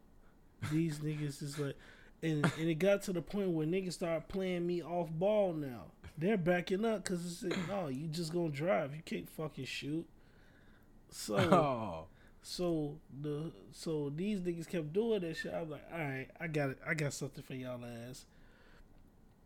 [0.72, 1.76] these niggas is like
[2.22, 5.88] and and it got to the point where niggas start playing me off ball now.
[6.18, 8.94] They're backing up because it's like, no, you just gonna drive.
[8.94, 10.06] You can't fucking shoot.
[11.10, 12.06] So Oh.
[12.42, 15.52] so the so these niggas kept doing that shit.
[15.54, 16.78] I'm like, all right, I got it.
[16.86, 18.26] I got something for y'all ass.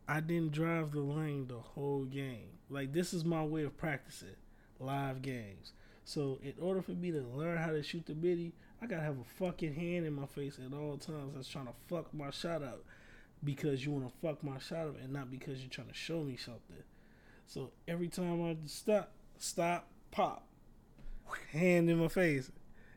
[0.08, 2.58] I didn't drive the lane the whole game.
[2.70, 4.36] Like this is my way of practicing
[4.78, 5.72] live games.
[6.04, 9.18] So in order for me to learn how to shoot the biddy, I gotta have
[9.18, 11.34] a fucking hand in my face at all times.
[11.34, 12.84] That's trying to fuck my shot up
[13.44, 16.22] because you want to fuck my shot up and not because you're trying to show
[16.22, 16.82] me something.
[17.46, 20.46] So every time I stop, stop, pop,
[21.52, 22.50] hand in my face,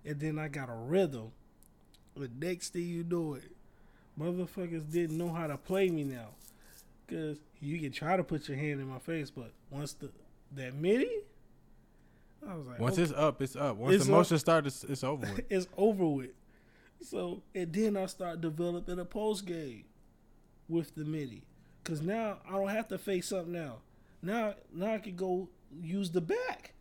[0.06, 1.32] and then I got a rhythm.
[2.16, 3.52] The next thing you know it,
[4.20, 6.30] motherfuckers didn't know how to play me now.
[7.08, 10.10] Cause you can try to put your hand in my face, but once the
[10.56, 11.10] that midi,
[12.48, 13.78] I was like, Once okay, it's up, it's up.
[13.78, 15.46] Once It's the motion starts, it's, it's over with.
[15.50, 16.32] it's over with.
[17.02, 19.86] So and then I start developing a post game
[20.70, 21.44] with the MIDI,
[21.84, 23.78] cause now I don't have to face up now.
[24.22, 25.50] Now now I can go
[25.82, 26.74] use the back,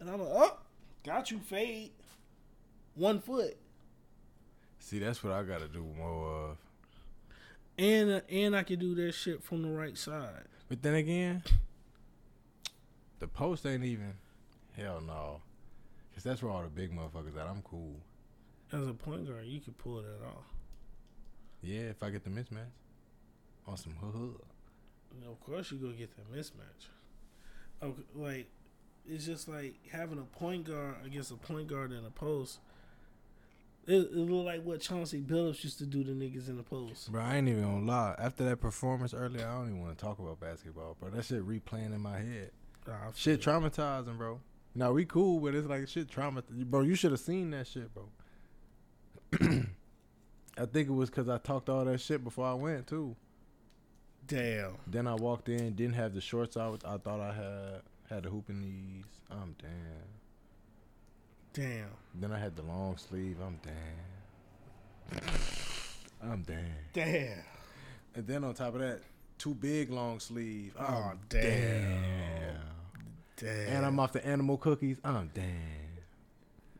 [0.00, 0.58] and I'm like, oh,
[1.04, 1.92] got you fade,
[2.94, 3.56] one foot,
[4.78, 6.56] See, that's what I gotta do more of.
[7.78, 10.44] and and I can do that shit from the right side.
[10.68, 11.42] But then again,
[13.18, 14.14] the post ain't even.
[14.76, 15.40] Hell no.
[16.14, 17.46] Cause that's where all the big motherfuckers at.
[17.46, 17.96] I'm cool.
[18.72, 20.44] As a point guard, you can pull that off.
[21.62, 22.70] Yeah, if I get the mismatch.
[23.66, 24.40] On some hood.
[25.28, 26.88] Of course, you go get that mismatch.
[27.82, 28.46] Okay, like
[29.08, 32.58] it's just like having a point guard against a point guard in a post.
[33.86, 37.12] It, it look like what Chauncey Billups used to do to niggas in the post.
[37.12, 38.16] Bro, I ain't even gonna lie.
[38.18, 41.10] After that performance earlier, I don't even want to talk about basketball, bro.
[41.10, 42.50] That shit replaying in my head.
[42.86, 44.40] Nah, Shit traumatizing, bro.
[44.74, 46.42] Now we cool, but it's like shit trauma.
[46.50, 48.08] Bro, you should have seen that shit, bro.
[50.58, 53.14] I think it was because I talked all that shit before I went too.
[54.26, 54.72] Damn.
[54.86, 56.82] Then I walked in, didn't have the shorts out.
[56.84, 59.04] I thought I had had the hooping knees.
[59.30, 59.70] I'm damn.
[61.52, 61.88] Damn.
[62.14, 63.36] Then I had the long sleeve.
[63.44, 65.20] I'm damn.
[66.32, 66.64] I'm damn.
[66.92, 67.44] Damn.
[68.14, 69.00] And then on top of that,
[69.38, 70.74] two big long sleeve.
[70.78, 71.42] Oh, damn.
[71.42, 72.60] damn.
[73.36, 73.76] Damn.
[73.76, 74.98] And I'm off the animal cookies.
[75.04, 75.44] I'm damn.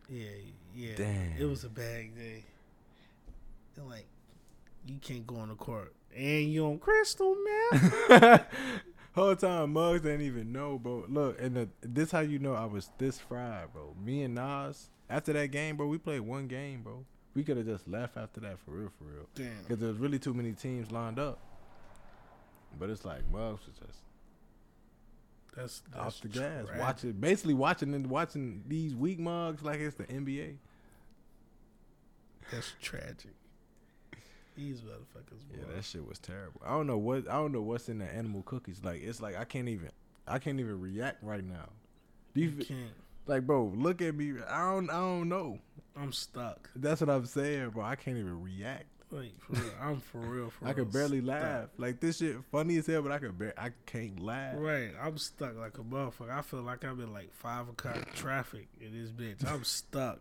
[0.09, 0.26] Yeah,
[0.74, 0.97] yeah.
[0.97, 1.36] Damn.
[1.38, 2.44] It was a bad day.
[3.76, 4.07] And like,
[4.86, 5.92] you can't go on the court.
[6.17, 7.37] And you on crystal,
[8.11, 8.45] man.
[9.14, 11.05] Whole time Muggs didn't even know, bro.
[11.09, 13.95] Look, and the, this how you know I was this fried, bro.
[14.03, 15.87] Me and Nas after that game, bro.
[15.87, 17.05] We played one game, bro.
[17.35, 19.27] We could have just left after that for real, for real.
[19.35, 19.62] Damn.
[19.62, 21.39] Because there's really too many teams lined up.
[22.79, 23.99] But it's like Mugs was just
[25.55, 26.81] That's, that's off the gas, tragic.
[26.81, 30.57] watching basically watching and watching these weak mugs like it's the NBA.
[32.53, 33.35] That's tragic.
[34.57, 35.41] These motherfuckers.
[35.53, 36.61] Yeah, that shit was terrible.
[36.65, 38.81] I don't know what I don't know what's in the animal cookies.
[38.83, 39.91] Like it's like I can't even
[40.27, 41.69] I can't even react right now.
[42.35, 42.91] Do you You can't.
[43.27, 43.73] like, bro?
[43.77, 44.33] Look at me.
[44.49, 45.59] I don't I don't know.
[45.97, 46.71] I'm stuck.
[46.77, 47.83] That's what I'm saying, bro.
[47.85, 48.85] I can't even react.
[49.13, 50.51] Like for real, I'm for real.
[50.51, 51.29] For I real could barely stuck.
[51.29, 51.69] laugh.
[51.79, 54.55] Like this shit funny as hell, but I can bar- I can't laugh.
[54.59, 56.31] Right, I'm stuck like a motherfucker.
[56.37, 59.47] I feel like I'm in like five o'clock traffic in this bitch.
[59.49, 60.21] I'm stuck.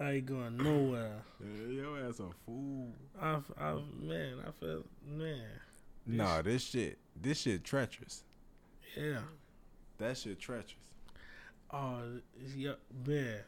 [0.00, 1.22] I ain't going nowhere.
[1.40, 2.88] Yeah, your ass a fool.
[3.20, 5.42] I, I, man, I feel, man,
[6.06, 8.24] Nah, this shit, this shit treacherous.
[8.96, 9.18] yeah.
[9.98, 10.76] That shit treacherous.
[11.70, 12.00] Oh,
[12.56, 12.72] yeah,
[13.06, 13.40] man.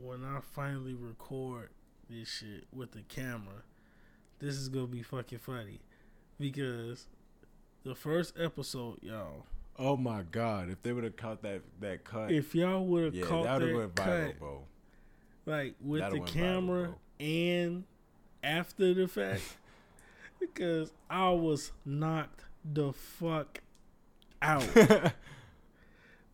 [0.00, 1.70] When I finally record
[2.10, 3.62] this shit with the camera,
[4.40, 5.80] this is gonna be fucking funny
[6.38, 7.06] because
[7.84, 9.46] the first episode, y'all,
[9.78, 10.68] Oh my god!
[10.68, 13.60] If they would have caught that that cut, If y'all would have yeah, caught that
[13.60, 14.62] would that have went cut, viral, bro.
[15.46, 17.84] Like with That'da the went viral, camera and
[18.42, 19.42] after the fact,
[20.40, 23.60] because I was knocked the fuck
[24.40, 24.66] out.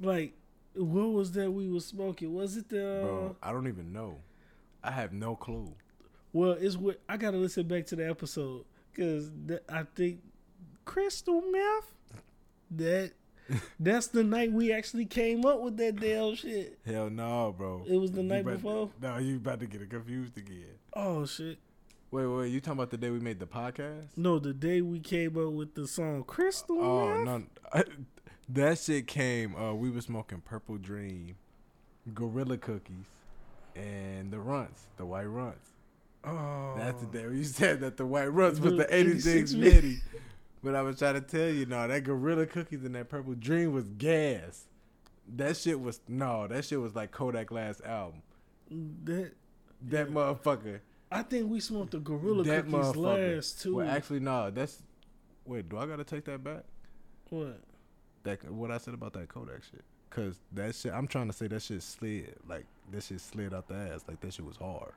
[0.00, 0.32] like,
[0.74, 2.34] what was that we were smoking?
[2.34, 3.00] Was it the?
[3.02, 4.16] bro, uh, I don't even know.
[4.82, 5.74] I have no clue.
[6.32, 9.30] Well, it's what I gotta listen back to the episode because
[9.68, 10.20] I think
[10.84, 11.94] crystal meth.
[12.70, 13.12] That
[13.80, 16.78] that's the night we actually came up with that damn shit.
[16.86, 17.84] Hell no, bro.
[17.88, 18.90] It was the You night before?
[19.00, 20.74] No, you about to get it confused again.
[20.94, 21.58] Oh shit!
[22.10, 24.06] Wait, wait, you talking about the day we made the podcast?
[24.16, 27.42] No, the day we came up with the song "Crystal Oh Meth."
[27.74, 27.82] no,
[28.48, 29.54] that shit came.
[29.56, 31.36] Uh, we were smoking Purple Dream,
[32.14, 33.06] Gorilla Cookies,
[33.76, 35.70] and the Runts, the White Runts.
[36.24, 39.52] Oh, That's the day you said that the White Runts was The the 86 86
[39.54, 39.98] MIDI.
[40.62, 43.72] But I was trying to tell you, no, that Gorilla Cookies and that Purple Dream
[43.72, 44.64] was gas.
[45.36, 48.22] That shit was no, that shit was like Kodak last album.
[49.04, 49.32] that.
[49.82, 50.80] That motherfucker.
[51.10, 53.76] I think we smoked the Gorilla that Cookies last too.
[53.76, 54.50] Well, actually, no.
[54.50, 54.82] That's
[55.46, 55.68] wait.
[55.68, 56.64] Do I gotta take that back?
[57.30, 57.60] what?
[58.24, 59.84] That what I said about that Kodak shit.
[60.10, 62.34] Cause that shit, I'm trying to say that shit slid.
[62.48, 64.04] Like that shit slid out the ass.
[64.08, 64.92] Like that shit was hard.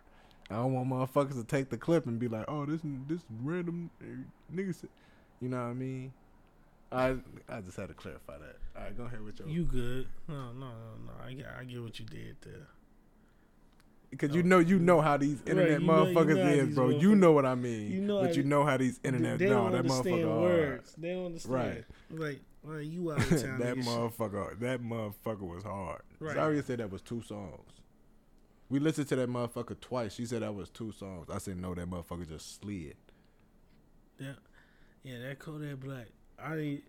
[0.50, 3.90] I don't want motherfuckers to take the clip and be like, oh, this this random
[4.02, 4.90] uh, nigga said.
[5.42, 6.14] You know what I mean?
[6.92, 7.16] I
[7.50, 8.58] I just had to clarify that.
[8.78, 9.48] All right, go ahead with your.
[9.48, 10.08] You good?
[10.28, 10.68] No, no, no,
[11.08, 11.12] no.
[11.26, 12.68] I get, I get what you did there.
[14.12, 16.76] Because you oh, know you know how these Right, internet know- you motherfuckers know is,
[16.76, 16.90] bro.
[16.90, 17.92] You know what I mean.
[17.92, 19.40] You know but you know how these internet.
[19.40, 20.28] they no, don't that understand motherfucker.
[20.28, 20.42] hard.
[20.42, 20.96] words.
[20.98, 21.54] They don't understand.
[21.54, 22.20] Right.
[22.20, 23.60] Like, like you out of town.
[23.60, 26.02] that motherfucker, that motherfucker was hard.
[26.20, 26.36] Right.
[26.36, 27.72] Zaria said that was two songs.
[28.70, 30.14] We listened to that motherfucker twice.
[30.14, 31.28] She said that was two songs.
[31.30, 32.96] I said no, that motherfucker just slid.
[34.20, 34.34] Yeah,
[35.04, 36.08] yeah, that Kodak Black.
[36.40, 36.84] I didn't-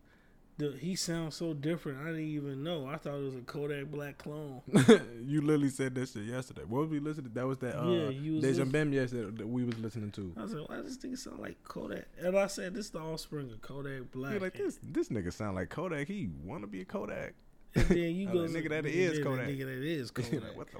[0.58, 1.98] the he sounds so different.
[2.02, 2.86] I didn't even know.
[2.86, 4.60] I thought it was a Kodak Black clone.
[5.22, 6.60] you literally said that shit yesterday.
[6.68, 7.28] What was we listening?
[7.30, 7.34] to?
[7.34, 10.10] That was that uh, Yeah, you was Deja listen- Bem yesterday that we was listening
[10.10, 10.32] to.
[10.36, 12.04] I was like, why does this thing sound like Kodak?
[12.20, 14.32] And I said, this is the offspring of Kodak Black.
[14.32, 14.78] You're like this.
[14.82, 16.06] This nigga sound like Kodak.
[16.06, 17.32] He wanna be a Kodak.
[17.74, 19.48] And then you go, like, nigga, that is Kodak.
[19.48, 20.56] Nigga, that is Like, Kodak.
[20.56, 20.78] what the?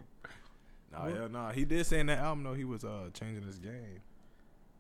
[0.93, 1.51] Nah, yeah, nah.
[1.53, 4.03] He did say in that album though he was uh changing his game.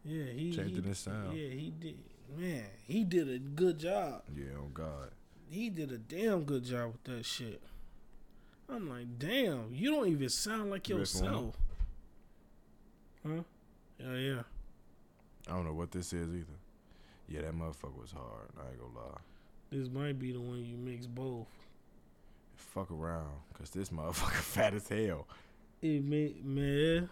[0.05, 1.35] yeah, he Changing he, his sound.
[1.35, 1.97] Yeah, he did.
[2.37, 4.23] Man, he did a good job.
[4.35, 5.11] Yeah, oh God.
[5.51, 7.61] He did a damn good job with that shit.
[8.69, 11.57] I'm like, damn, you don't even sound like You ready for one yourself.
[13.27, 13.43] Huh?
[13.99, 14.43] Yeah, yeah.
[15.49, 16.59] I don't know what this is either.
[17.29, 18.49] Yeah, that motherfucker was hard.
[18.59, 19.19] I ain't gonna lie.
[19.71, 21.47] This might be the one you mix both.
[22.57, 25.27] Fuck around, cause this motherfucker fat as hell.
[25.83, 27.11] It may, man,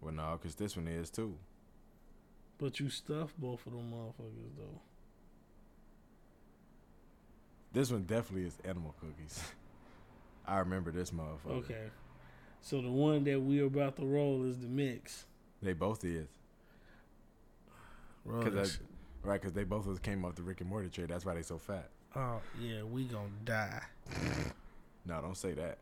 [0.00, 1.34] Well, no, cause this one is too.
[2.58, 4.80] But you stuff both of them motherfuckers though.
[7.72, 9.42] This one definitely is animal cookies.
[10.46, 11.64] I remember this motherfucker.
[11.64, 11.90] Okay.
[12.62, 15.26] So the one that we're about to roll is the mix.
[15.62, 16.28] They both is.
[18.24, 18.80] Roll Cause
[19.24, 21.08] I, right, cause they both was came off the Rick and Morty trade.
[21.08, 21.90] That's why they so fat.
[22.16, 23.82] Oh yeah, we gonna die.
[25.06, 25.78] No, don't say that.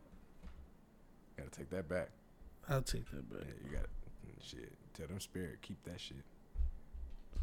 [1.36, 2.10] Gotta take that back.
[2.68, 4.72] I'll take that Yeah, you gotta mm, shit.
[4.94, 6.22] Tell them spirit keep that shit.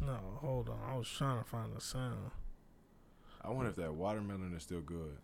[0.00, 0.78] No, hold on.
[0.88, 2.30] I was trying to find the sound.
[3.42, 5.16] I wonder if that watermelon is still good.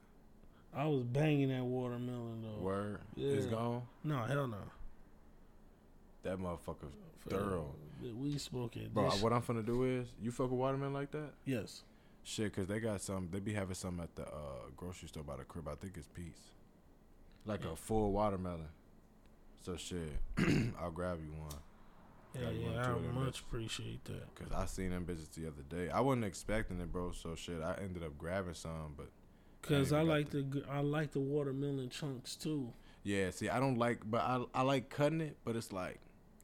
[0.75, 2.62] I was banging that watermelon though.
[2.62, 3.41] Word Yeah.
[3.51, 3.83] gone.
[4.05, 4.59] No, hell no.
[6.23, 6.91] That motherfucker
[7.29, 7.75] thorough.
[8.03, 8.89] We smoking.
[8.93, 11.33] Bro, this- what I'm finna do is you fuck with watermelon like that.
[11.45, 11.83] yes.
[12.23, 13.29] Shit, cause they got some.
[13.31, 15.66] They be having some at the uh, grocery store by the crib.
[15.66, 16.51] I think it's Peace.
[17.47, 17.73] Like Yeah.
[17.73, 18.68] a full watermelon.
[19.62, 20.11] So shit,
[20.79, 21.55] I'll grab you one.
[22.35, 22.68] Yeah, Got yeah.
[22.87, 23.41] I of much bitches.
[23.41, 24.35] appreciate that.
[24.35, 25.91] Cause I seen them bitches the other day.
[25.91, 27.12] I wasn't expecting it, bro.
[27.12, 28.95] So shit, I ended up grabbing some.
[28.97, 29.09] But
[29.62, 32.72] Cause I I like the I like the watermelon chunks too.
[33.03, 35.37] yeah, see, I don't like, but I I like cutting it.
[35.45, 35.99] But it's like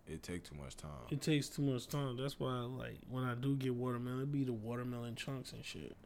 [0.08, 0.90] it take too much time.
[1.10, 2.16] It takes too much time.
[2.16, 5.64] That's why I like when I do get watermelon, it be the watermelon chunks and
[5.64, 5.96] shit.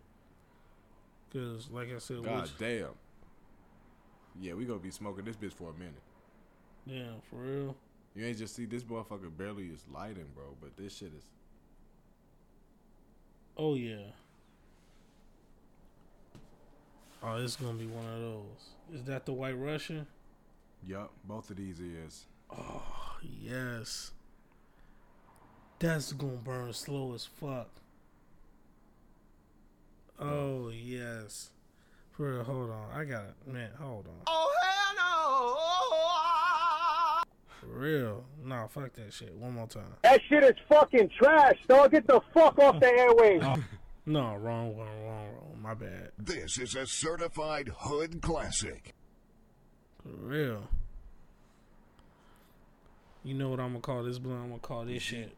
[1.33, 2.89] Cause like I said, God which, damn.
[4.41, 6.03] Yeah, we gonna be smoking this bitch for a minute.
[6.87, 7.77] damn for real.
[8.15, 10.57] You ain't just see this motherfucker barely is lighting, bro.
[10.61, 11.25] But this shit is
[13.57, 13.99] Oh yeah.
[17.23, 18.99] Oh, it's gonna be one of those.
[18.99, 20.07] Is that the White Russian?
[20.87, 22.25] Yup, both of these is.
[22.51, 22.83] Oh
[23.23, 24.13] yes.
[25.79, 27.69] That's gonna burn slow as fuck.
[30.19, 31.51] Oh yes.
[32.13, 32.89] For real, hold on.
[32.95, 33.35] I got it.
[33.47, 34.23] Man, hold on.
[34.27, 35.70] Oh, hell For
[37.73, 38.25] real.
[38.45, 39.35] Nah, fuck that shit.
[39.35, 39.95] One more time.
[40.03, 41.93] That shit is fucking trash, dog.
[41.93, 43.65] Get the fuck off the airwaves.
[44.07, 45.59] No, wrong, wrong, wrong, wrong.
[45.63, 46.11] My bad.
[46.19, 48.95] This is a certified hood classic.
[50.03, 50.69] For real.
[53.23, 54.43] You know what I'm gonna call this blunt?
[54.43, 55.37] I'm gonna call this shit.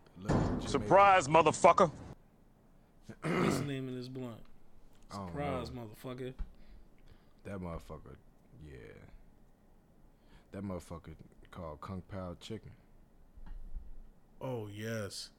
[0.65, 1.91] Surprise, motherfucker.
[3.23, 4.41] What's the name of this blunt?
[5.11, 5.83] Surprise, know.
[5.83, 6.33] motherfucker.
[7.45, 8.17] That motherfucker,
[8.65, 8.79] yeah.
[10.53, 11.15] That motherfucker
[11.53, 12.73] called Kung Pao Chicken.
[14.41, 15.31] Oh yes.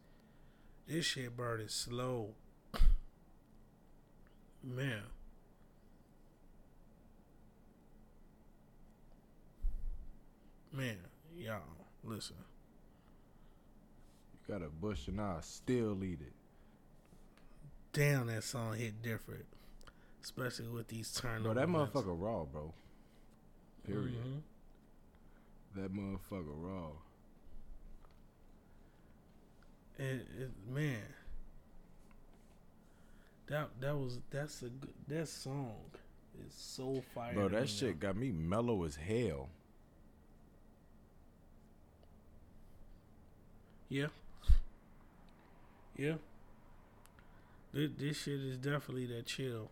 [0.88, 2.36] This shit burning slow.
[4.64, 5.02] Man.
[10.72, 10.98] Man,
[11.38, 11.60] y'all,
[12.04, 12.36] listen.
[14.34, 16.34] You got a bush and I still eat it.
[17.92, 19.46] Damn, that song hit different.
[20.24, 22.74] Especially with these turn Bro, that motherfucker raw, bro.
[23.86, 24.16] Period.
[24.16, 24.42] Mhm.
[25.76, 26.90] That motherfucker raw.
[29.98, 31.02] It, it, man,
[33.48, 35.76] that that was that's a good that song
[36.46, 37.34] is so fire.
[37.34, 39.50] Bro, that shit got me mellow as hell.
[43.90, 44.08] Yeah,
[45.98, 46.16] yeah.
[47.74, 49.70] This, this shit is definitely that chill.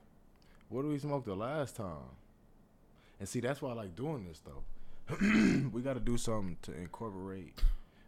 [0.69, 2.09] What did we smoke the last time?
[3.19, 4.63] And see, that's why I like doing this though.
[5.73, 7.59] we got to do something to incorporate.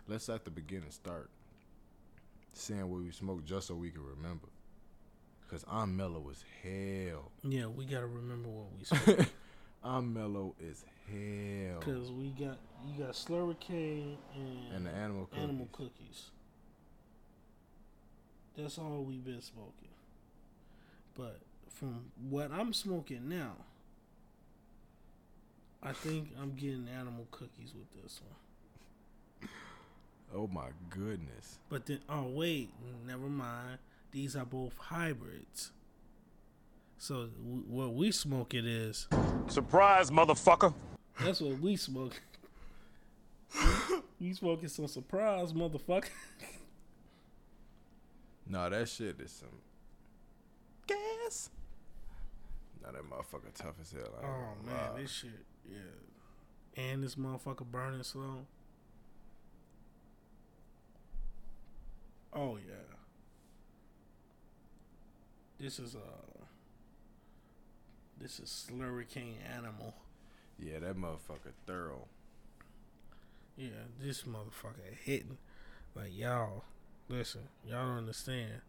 [0.08, 1.30] Let's at the beginning start
[2.54, 4.48] saying what we smoked just so we can remember.
[5.50, 7.32] Cause I'm mellow as hell.
[7.44, 8.84] Yeah, we gotta remember what we
[9.16, 9.28] said
[9.84, 11.80] I'm mellow as hell.
[11.80, 15.44] because we got you got Slurricane and And the animal cookies.
[15.44, 16.30] animal cookies.
[18.58, 19.90] That's all we've been smoking.
[21.16, 21.40] But
[21.70, 23.54] from what I'm smoking now,
[25.86, 29.50] I think I'm getting animal cookies with this one.
[30.36, 31.60] Oh my goodness.
[31.70, 32.70] But then, oh wait,
[33.06, 33.78] never mind.
[34.12, 35.72] These are both hybrids.
[36.98, 39.08] So w- what we smoke it is
[39.48, 40.74] Surprise, motherfucker.
[41.20, 42.14] that's what we smoke.
[44.20, 46.10] we smoking some surprise, motherfucker.
[48.48, 49.50] No, that shit is some
[50.88, 51.50] gas.
[52.84, 54.02] Nah, that motherfucker tough as hell.
[54.22, 54.30] I Oh
[54.66, 55.02] gonna man, lie.
[55.02, 55.32] this shit,
[55.70, 56.84] yeah.
[56.84, 58.46] And this motherfucker burning slow.
[62.34, 62.98] Oh yeah.
[65.60, 66.44] This is uh
[68.20, 69.94] This is Slurricane Animal.
[70.60, 72.08] Yeah, that motherfucker thorough.
[73.56, 75.38] Yeah, this motherfucker hitting.
[75.96, 76.64] Like y'all,
[77.08, 78.62] listen, y'all don't understand.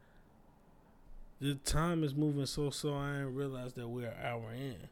[1.41, 2.97] The time is moving so slow.
[2.97, 4.89] I didn't realize that we're an hour in.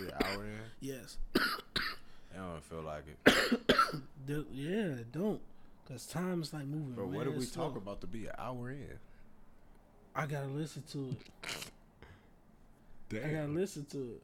[0.00, 0.60] We an hour in.
[0.80, 3.60] Yes, I don't feel like it.
[4.26, 5.40] The- yeah, don't.
[5.88, 6.92] Cause time is like moving.
[6.92, 7.64] Bro, what did we slow.
[7.68, 8.98] talk about to be an hour in?
[10.14, 11.16] I gotta listen to
[13.10, 13.24] it.
[13.24, 14.22] I gotta listen to it.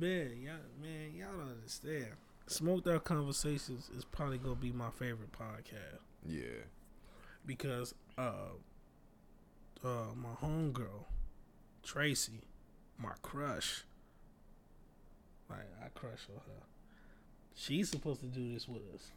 [0.00, 2.06] Man, y'all, man, y'all don't understand.
[2.46, 6.62] Smoked Out Conversations is probably gonna be my favorite podcast Yeah.
[7.44, 8.52] because uh,
[9.84, 11.06] uh, my homegirl
[11.82, 12.40] Tracy,
[12.98, 13.82] my crush.
[15.56, 16.62] Like I crush on her.
[17.54, 19.10] She's supposed to do this with us.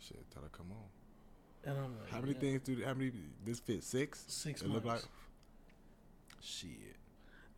[0.00, 1.70] Shit, tell her come on.
[1.70, 2.38] And I'm like, How many yeah.
[2.40, 3.12] things do how many
[3.44, 4.24] this fit six?
[4.28, 5.02] Six It look like
[6.42, 6.96] shit.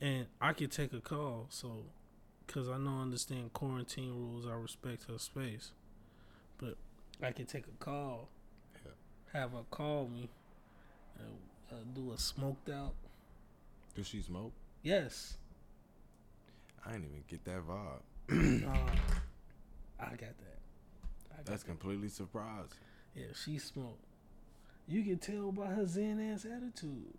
[0.01, 1.47] and I could take a call.
[1.51, 1.85] So,
[2.47, 5.73] because I know, understand quarantine rules, I respect her space.
[6.59, 6.77] But
[7.23, 8.29] I could take a call,
[8.85, 8.93] Yeah.
[9.41, 10.29] have her call me,
[11.19, 11.37] and
[11.73, 12.95] uh, do a smoked out.
[13.97, 14.53] Does she smoke?
[14.87, 15.37] Yes,
[16.87, 18.69] I didn't even get that vibe.
[18.69, 18.91] uh,
[20.01, 20.59] I got that.
[21.33, 21.69] I got That's that.
[21.69, 22.69] completely surprising.
[23.17, 24.05] Yeah, she smoked.
[24.87, 27.15] You can tell by her zen ass attitude.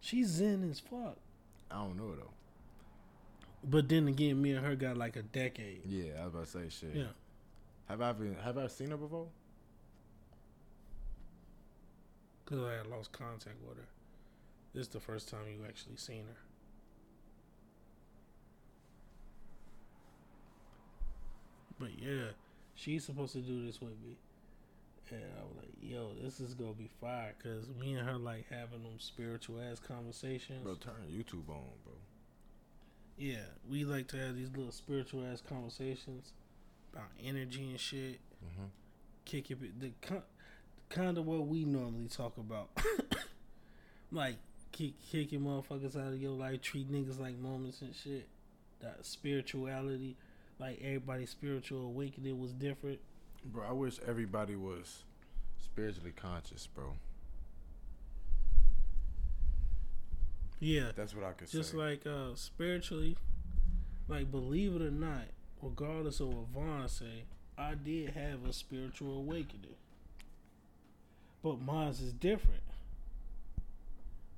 [0.00, 1.16] She's zen as fuck.
[1.72, 2.30] I don't know though.
[3.64, 5.80] But then again, me and her got like a decade.
[5.86, 6.94] Yeah, I was about to say shit.
[6.94, 7.04] Yeah.
[7.88, 9.26] Have I been have I seen her before?
[12.44, 13.88] Because I had lost contact with her.
[14.74, 16.36] This is the first time you actually seen her.
[21.78, 22.30] But yeah,
[22.74, 24.16] she's supposed to do this with me.
[25.10, 27.34] And I was like, yo, this is going to be fire.
[27.38, 30.62] Because me and her like having them spiritual ass conversations.
[30.62, 31.94] Bro, turn YouTube on, bro.
[33.16, 36.32] Yeah, we like to have these little spiritual ass conversations
[36.92, 38.20] about energy and shit.
[38.44, 38.68] Mhm.
[39.24, 40.22] Kick it, the ki-
[40.88, 42.70] kind of what we normally talk about,
[44.12, 44.36] like
[44.72, 48.28] kick, kicking motherfuckers out of your life, treat niggas like moments and shit.
[48.80, 50.16] That spirituality,
[50.58, 53.00] like everybody's spiritual awakening was different.
[53.44, 55.04] Bro, I wish everybody was
[55.58, 56.92] spiritually conscious, bro.
[60.60, 61.76] Yeah, That's what I could just say.
[61.76, 63.16] like uh spiritually,
[64.08, 65.26] like believe it or not,
[65.62, 67.24] regardless of what Vaughn say,
[67.56, 69.76] I did have a spiritual awakening.
[71.42, 72.62] But mine's is different.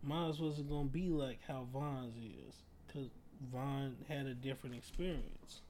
[0.03, 2.55] Mine's wasn't gonna be like how Vaughn's is,
[2.93, 3.11] cause
[3.53, 5.61] Vaughn had a different experience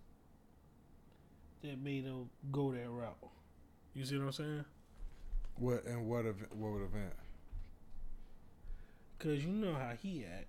[1.62, 3.16] that made him go that route.
[3.94, 4.64] You see what I'm saying?
[5.56, 6.54] what and what event?
[6.56, 7.12] What would event?
[9.18, 10.46] Cause you know how he act.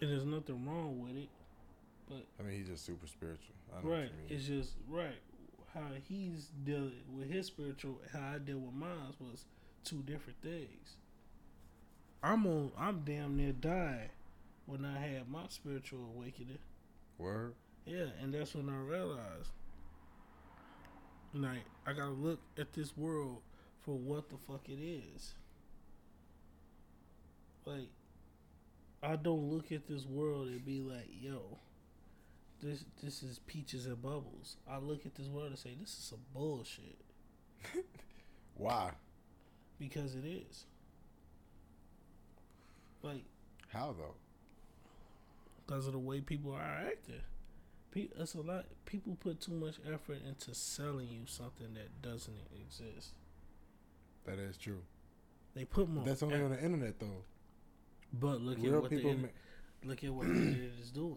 [0.00, 1.28] And there's nothing wrong with it.
[2.08, 3.54] But I mean, he's just super spiritual.
[3.76, 4.00] I know Right.
[4.02, 4.26] what you mean.
[4.30, 5.20] It's just right.
[5.74, 9.44] How he's dealing with his spiritual how I deal with mine was
[9.84, 10.96] two different things.
[12.22, 14.10] I'm on I'm damn near dying
[14.66, 16.58] when I had my spiritual awakening.
[17.18, 17.54] Word.
[17.86, 19.50] Yeah, and that's when I realized
[21.34, 23.38] like I gotta look at this world
[23.80, 25.34] for what the fuck it is.
[27.64, 27.88] Like
[29.02, 31.58] I don't look at this world and be like, yo,
[32.62, 34.56] this this is peaches and bubbles.
[34.68, 37.00] I look at this world and say, this is some bullshit.
[38.56, 38.92] Why?
[39.80, 40.66] Because it is.
[43.02, 43.24] Like,
[43.68, 44.14] How though?
[45.66, 47.22] because of the way people are acting.
[47.94, 48.66] It's a lot.
[48.86, 53.14] People put too much effort into selling you something that doesn't exist.
[54.26, 54.82] That is true.
[55.54, 56.04] They put more.
[56.04, 57.24] That's only eff- on the internet though.
[58.12, 59.10] But look at what people.
[59.12, 59.28] the, ma-
[59.84, 61.16] look at what the internet is doing.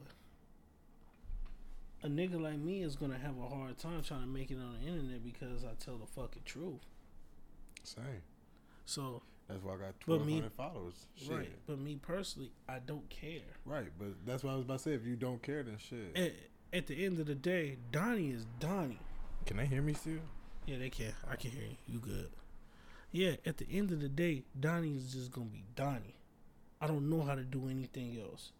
[2.04, 4.78] A nigga like me is gonna have a hard time trying to make it on
[4.82, 6.82] the internet because I tell the fucking truth.
[7.84, 8.22] Same.
[8.86, 11.06] So That's why I got twelve hundred followers.
[11.16, 11.32] Shit.
[11.32, 13.42] right, but me personally, I don't care.
[13.66, 14.94] Right, but that's what I was about to say.
[14.94, 16.16] If you don't care, then shit.
[16.18, 16.34] At,
[16.78, 19.00] at the end of the day, Donnie is Donnie.
[19.46, 20.20] Can they hear me still?
[20.66, 21.14] Yeah, they can.
[21.30, 21.76] I can hear you.
[21.88, 22.30] You good?
[23.12, 23.36] Yeah.
[23.46, 26.16] At the end of the day, Donnie is just gonna be Donnie.
[26.82, 28.52] I don't know how to do anything else.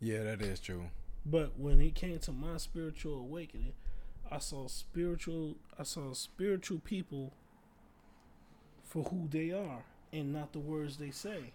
[0.00, 0.84] Yeah, that is true.
[1.26, 3.74] But when it came to my spiritual awakening,
[4.30, 7.34] I saw spiritual I saw spiritual people
[8.90, 11.52] for who they are and not the words they say.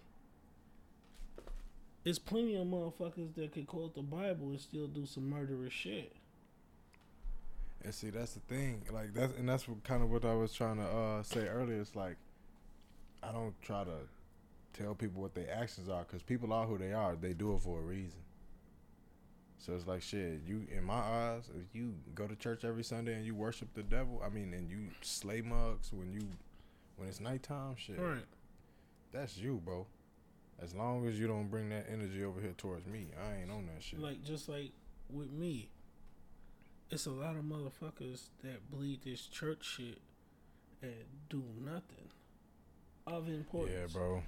[2.02, 6.12] There's plenty of motherfuckers that could quote the Bible and still do some murderous shit.
[7.84, 8.82] And see, that's the thing.
[8.90, 11.78] Like that's and that's what, kind of what I was trying to uh, say earlier.
[11.78, 12.16] It's like
[13.22, 13.98] I don't try to
[14.72, 17.16] tell people what their actions are because people are who they are.
[17.16, 18.20] They do it for a reason.
[19.58, 20.40] So it's like shit.
[20.46, 23.82] You, in my eyes, if you go to church every Sunday and you worship the
[23.82, 26.28] devil, I mean, and you slay mugs when you
[26.96, 27.98] when it's nighttime, shit.
[27.98, 28.24] Right.
[29.12, 29.86] That's you, bro.
[30.58, 33.66] As long as you don't bring that energy over here towards me, I ain't on
[33.66, 34.00] that shit.
[34.00, 34.72] Like just like
[35.10, 35.70] with me,
[36.90, 39.98] it's a lot of motherfuckers that bleed this church shit
[40.82, 40.94] and
[41.28, 42.10] do nothing
[43.06, 43.76] of importance.
[43.78, 44.22] yeah, bro.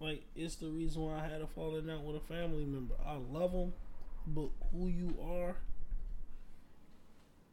[0.00, 2.94] Like it's the reason why I had a falling out with a family member.
[3.04, 3.72] I love them,
[4.26, 5.56] but who you are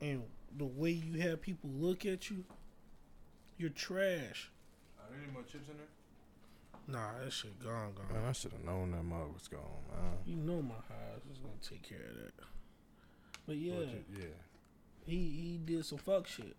[0.01, 0.23] and
[0.57, 2.43] the way you have people look at you,
[3.61, 4.49] you're trash.
[4.99, 5.87] Are there any more chips in there?
[6.87, 8.11] Nah, that shit gone, gone.
[8.11, 9.61] Man, I should have known that mug was gone,
[9.93, 10.13] man.
[10.25, 12.33] You know my highs is gonna take care of that.
[13.45, 14.25] But yeah, But you- yeah.
[15.05, 16.57] he he did some fuck shit,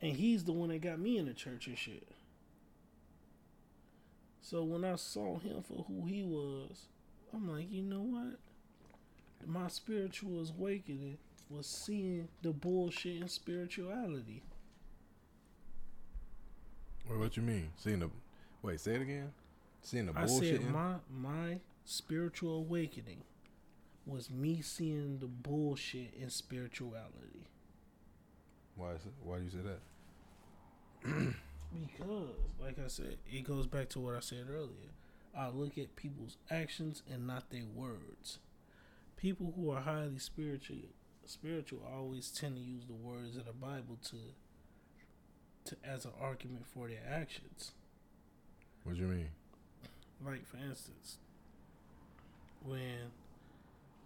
[0.00, 2.06] and he's the one that got me in the church and shit.
[4.40, 6.86] So when I saw him for who he was,
[7.32, 8.38] I'm like, you know what?
[9.46, 14.42] My spiritual awakening was seeing the bullshit in spirituality.
[17.08, 17.70] Wait, what you mean?
[17.76, 18.10] Seeing the
[18.62, 19.32] wait, say it again.
[19.82, 20.62] Seeing the I bullshit.
[20.62, 23.22] said my my spiritual awakening
[24.06, 27.46] was me seeing the bullshit in spirituality.
[28.76, 28.92] why?
[28.92, 29.58] Is it, why do you say
[31.04, 31.34] that?
[31.74, 32.28] Because,
[32.60, 34.92] like I said, it goes back to what I said earlier.
[35.34, 38.40] I look at people's actions and not their words.
[39.16, 40.76] People who are highly spiritual,
[41.24, 44.16] spiritual always tend to use the words of the Bible to,
[45.64, 47.72] to as an argument for their actions.
[48.84, 49.28] What do you mean?
[50.24, 51.18] Like for instance,
[52.64, 53.10] when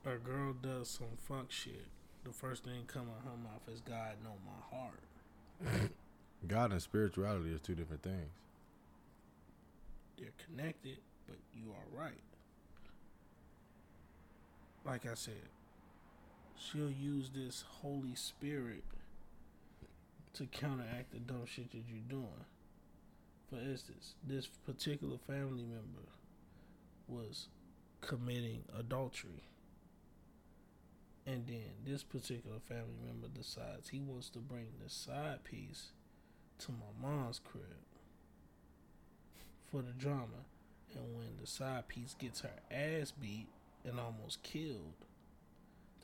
[0.05, 1.87] a girl does some fuck shit,
[2.25, 5.91] the first thing coming out her mouth is God know my heart.
[6.49, 8.31] God and spirituality is two different things.
[10.19, 12.13] they're connected, but you are right.
[14.85, 15.49] Like I said,
[16.57, 18.85] she'll use this Holy Spirit
[20.37, 22.45] to counteract the dumb shit that you're doing.
[23.49, 26.09] For instance, this particular family member
[27.09, 27.49] was
[28.01, 29.45] committing adultery.
[31.27, 35.91] And then this particular family member decides he wants to bring the side piece
[36.59, 37.65] to my mom's crib
[39.71, 40.45] for the drama.
[40.95, 43.49] And when the side piece gets her ass beat
[43.85, 44.95] and almost killed,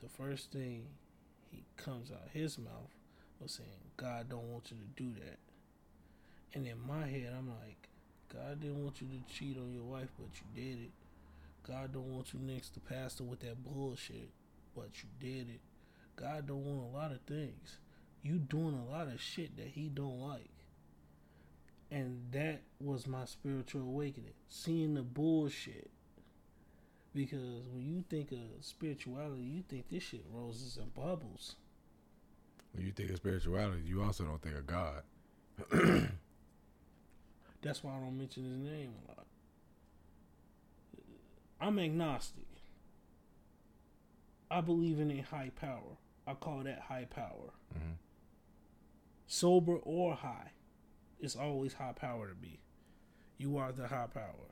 [0.01, 0.85] the first thing
[1.51, 2.91] he comes out his mouth
[3.43, 5.37] was saying, God don't want you to do that.
[6.53, 7.89] And in my head, I'm like,
[8.31, 10.91] God didn't want you to cheat on your wife, but you did it.
[11.67, 14.29] God don't want you next to pastor with that bullshit,
[14.75, 15.61] but you did it.
[16.15, 17.77] God don't want a lot of things.
[18.21, 20.49] You doing a lot of shit that he don't like.
[21.91, 24.33] And that was my spiritual awakening.
[24.47, 25.91] Seeing the bullshit.
[27.13, 31.55] Because when you think of spirituality, you think this shit roses and bubbles.
[32.73, 35.03] When you think of spirituality, you also don't think of God.
[37.61, 39.25] That's why I don't mention his name a lot.
[41.61, 42.43] I'm agnostic.
[44.51, 45.97] I believe in a high power.
[46.27, 47.51] I call that high power.
[47.73, 47.95] Mhm.
[49.27, 50.51] Sober or high,
[51.19, 52.59] it's always high power to be.
[53.37, 54.49] You are the high power.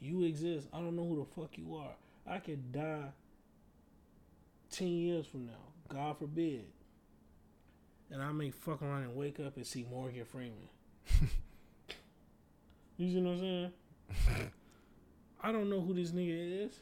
[0.00, 0.68] You exist.
[0.72, 1.94] I don't know who the fuck you are.
[2.26, 3.12] I could die
[4.70, 5.72] 10 years from now.
[5.88, 6.66] God forbid.
[8.12, 10.68] And I may fuck around and wake up and see Morgan Freeman.
[12.96, 13.72] you see what I'm saying?
[15.42, 16.72] I don't know who this nigga is.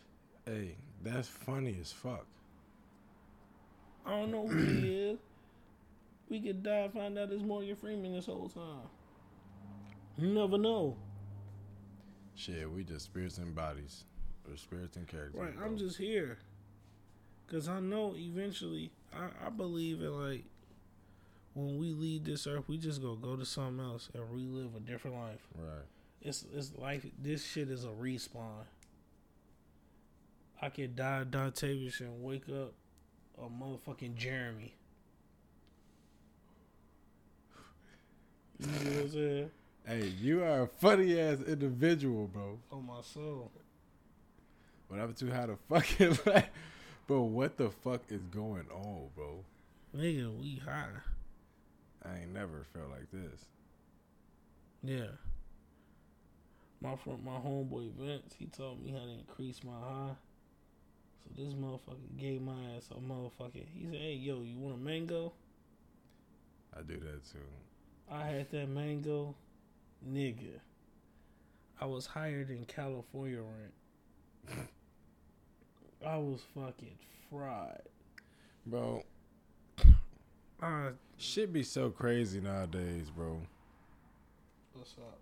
[0.46, 2.26] Hey, that's funny as fuck.
[4.06, 5.18] I don't know who he is.
[6.30, 8.88] We could die and find out it's Morgan Freeman this whole time.
[10.16, 10.96] You never know.
[12.34, 14.04] Shit, we just spirits and bodies.
[14.48, 15.40] Or spirits and characters.
[15.40, 15.54] Right.
[15.62, 16.38] I'm just here.
[17.50, 20.44] Cause I know eventually I, I believe in like
[21.58, 24.80] when we leave this earth we just gonna go to something else and relive a
[24.80, 25.46] different life.
[25.56, 25.84] Right.
[26.22, 28.64] It's it's life this shit is a respawn.
[30.62, 32.74] I could die Dontavius and wake up
[33.38, 34.74] a motherfucking Jeremy.
[38.58, 39.50] You know what I'm saying?
[39.86, 42.58] Hey, you are a funny ass individual, bro.
[42.72, 43.50] Oh my soul.
[44.90, 46.50] But I'm too high to fucking like,
[47.06, 47.22] bro.
[47.22, 49.44] What the fuck is going on, bro?
[49.96, 50.88] Nigga, we high.
[52.04, 53.46] I ain't never felt like this.
[54.82, 55.08] Yeah.
[56.80, 60.16] My friend, my homeboy Vince, he told me how to increase my high.
[61.24, 63.64] So this motherfucker gave my ass a motherfucker.
[63.74, 65.32] He said, "Hey, yo, you want a mango?"
[66.76, 67.38] I do that too.
[68.10, 69.34] I had that mango,
[70.08, 70.60] nigga.
[71.80, 74.68] I was higher than California rent.
[76.06, 76.98] I was fucking
[77.28, 77.82] fried.
[78.66, 79.02] Bro,
[80.60, 83.40] Uh, shit be so crazy nowadays, bro.
[84.74, 85.20] what's up?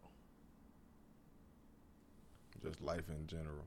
[2.63, 3.65] Just life in general.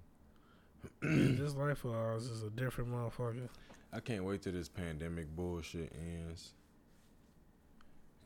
[1.01, 3.47] this life of ours is a different motherfucker.
[3.93, 6.53] I can't wait till this pandemic bullshit ends.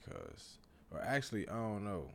[0.09, 0.57] Cause,
[0.91, 2.05] or actually, I don't know.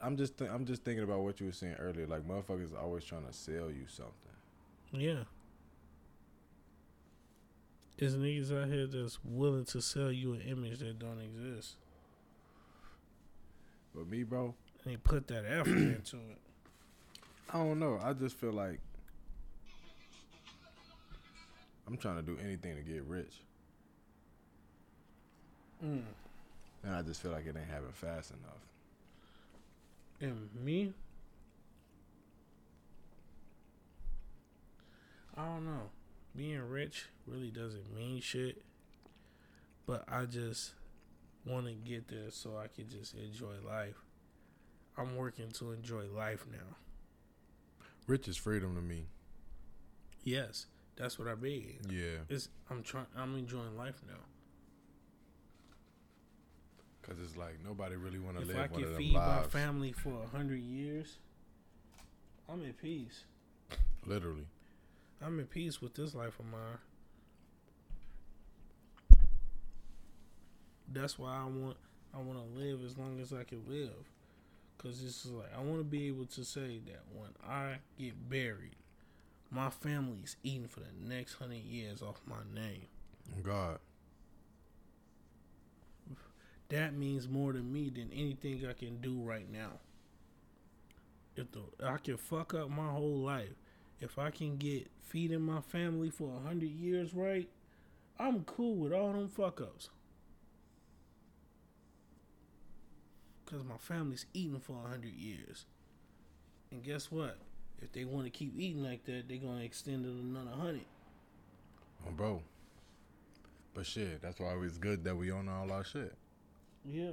[0.00, 2.06] I'm just, th- I'm just thinking about what you were saying earlier.
[2.06, 4.12] Like motherfuckers always trying to sell you something.
[4.92, 5.24] Yeah.
[7.98, 11.76] There's niggas out here that's willing to sell you an image that don't exist.
[13.94, 14.54] But me, bro,
[14.84, 16.38] And they put that effort into it.
[17.52, 17.98] I don't know.
[18.02, 18.80] I just feel like
[21.86, 23.32] I'm trying to do anything to get rich,
[25.84, 26.02] Mm.
[26.84, 28.58] and I just feel like it ain't happening fast enough.
[30.20, 30.92] And me?
[35.36, 35.82] I don't know.
[36.36, 38.62] Being rich really doesn't mean shit.
[39.86, 40.72] But I just
[41.46, 43.96] want to get there so I can just enjoy life.
[44.98, 46.76] I'm working to enjoy life now.
[48.06, 49.06] Rich is freedom to me.
[50.24, 51.78] Yes, that's what I mean.
[51.88, 53.06] Yeah, It's I'm trying.
[53.16, 54.14] I'm enjoying life now.
[57.02, 59.12] cause it's like nobody really want to If live I one can of them feed
[59.14, 61.18] my family for a hundred years,
[62.48, 63.24] I'm at peace.
[64.04, 64.46] Literally,
[65.22, 66.78] I'm at peace with this life of mine.
[70.92, 71.76] That's why I want
[72.14, 74.10] I want to live as long as I can live.
[74.78, 78.28] Cause this is like I want to be able to say that when I get
[78.28, 78.76] buried,
[79.50, 82.86] my family's eating for the next hundred years off my name.
[83.42, 83.78] God.
[86.68, 89.78] That means more to me than anything I can do right now.
[91.36, 93.54] If the I can fuck up my whole life,
[94.00, 97.48] if I can get feeding my family for a hundred years right,
[98.18, 99.88] I'm cool with all them fuck ups.
[103.46, 105.66] Cause my family's eating for a hundred years,
[106.72, 107.38] and guess what?
[107.80, 110.84] If they want to keep eating like that, they're gonna extend it another hundred.
[112.06, 112.42] Oh, bro.
[113.72, 116.14] But shit, that's why it's good that we own all our shit.
[116.84, 117.12] Yeah.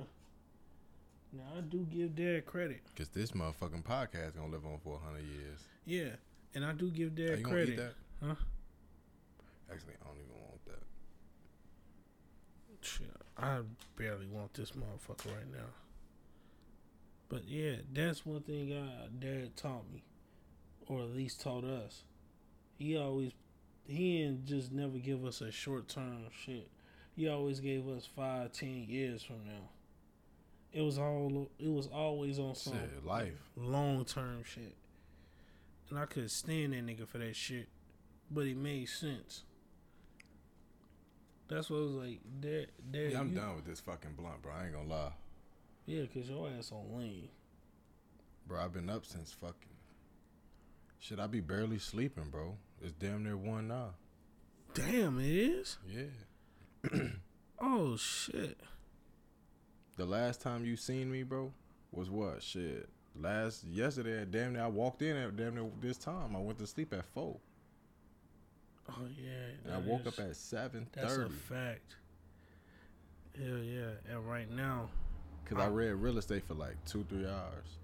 [1.32, 2.82] Now I do give Dad credit.
[2.96, 5.60] Cause this motherfucking podcast gonna live on for hundred years.
[5.86, 6.16] Yeah,
[6.56, 7.70] and I do give Dad Are you credit.
[7.70, 7.94] eat that?
[8.24, 8.36] Huh?
[9.72, 10.82] Actually, I don't even want that.
[12.82, 13.60] Shit, I
[13.98, 15.70] barely want this motherfucker right now.
[17.30, 20.04] But yeah, that's one thing uh, Dad taught me,
[20.88, 22.04] or at least taught us.
[22.78, 23.32] He always,
[23.88, 26.70] he didn't just never give us a short term shit.
[27.16, 29.70] He always gave us five, ten years from now.
[30.74, 33.50] It was all, it was always on some Shit, life.
[33.56, 34.76] long term shit.
[35.90, 37.68] And I could stand that nigga for that shit.
[38.32, 39.44] But it made sense.
[41.48, 44.42] That's what I was like, Dad, Dad, Yeah, I'm you- done with this fucking blunt,
[44.42, 44.54] bro.
[44.54, 45.14] I ain't gonna lie,
[45.86, 47.30] Yeah, cause your ass on lean.
[48.48, 48.62] bro.
[48.64, 49.70] I've been up since fucking.
[51.00, 52.58] Shit, I be barely sleeping, bro.
[52.82, 53.94] It's damn near one now.
[54.74, 55.78] Damn, it is.
[55.88, 56.90] Yeah.
[57.66, 58.60] Oh shit.
[59.96, 61.54] The last time you seen me, bro,
[61.92, 62.42] was what?
[62.44, 62.90] Shit.
[63.20, 66.36] Last yesterday, at damn near I walked in at damn near this time.
[66.36, 67.38] I went to sleep at four.
[68.90, 69.32] Oh yeah.
[69.66, 71.96] and I woke is- up at seven That's a fact.
[73.38, 73.92] Hell yeah.
[74.10, 74.90] And right now,
[75.46, 77.78] Cause I read real estate for like two, three hours.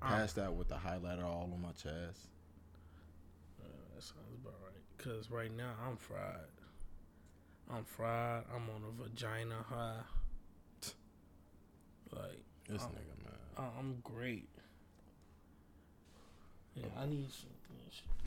[0.00, 2.28] I'm- Passed out with the highlighter all on my chest.
[3.60, 4.98] uh, that sounds about right.
[4.98, 6.36] Cause right now I'm fried.
[7.70, 8.44] I'm fried.
[8.54, 10.00] I'm on a vagina high.
[12.12, 12.86] Like This Oh.
[12.88, 13.38] nigga, man.
[13.56, 14.48] I- I'm great.
[16.74, 17.50] Yeah, I need some.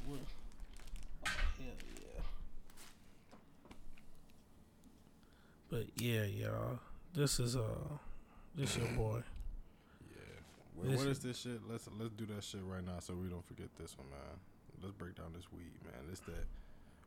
[0.07, 0.19] What?
[1.25, 2.21] Oh, hell yeah.
[5.69, 6.79] But yeah, y'all.
[7.13, 7.61] This is uh,
[8.55, 9.23] this your boy.
[10.75, 11.59] Wait, This- what is this shit?
[11.69, 14.19] Let's let's do that shit right now so we don't forget this one, man.
[14.81, 16.07] Let's break down this weed, man.
[16.09, 16.45] This that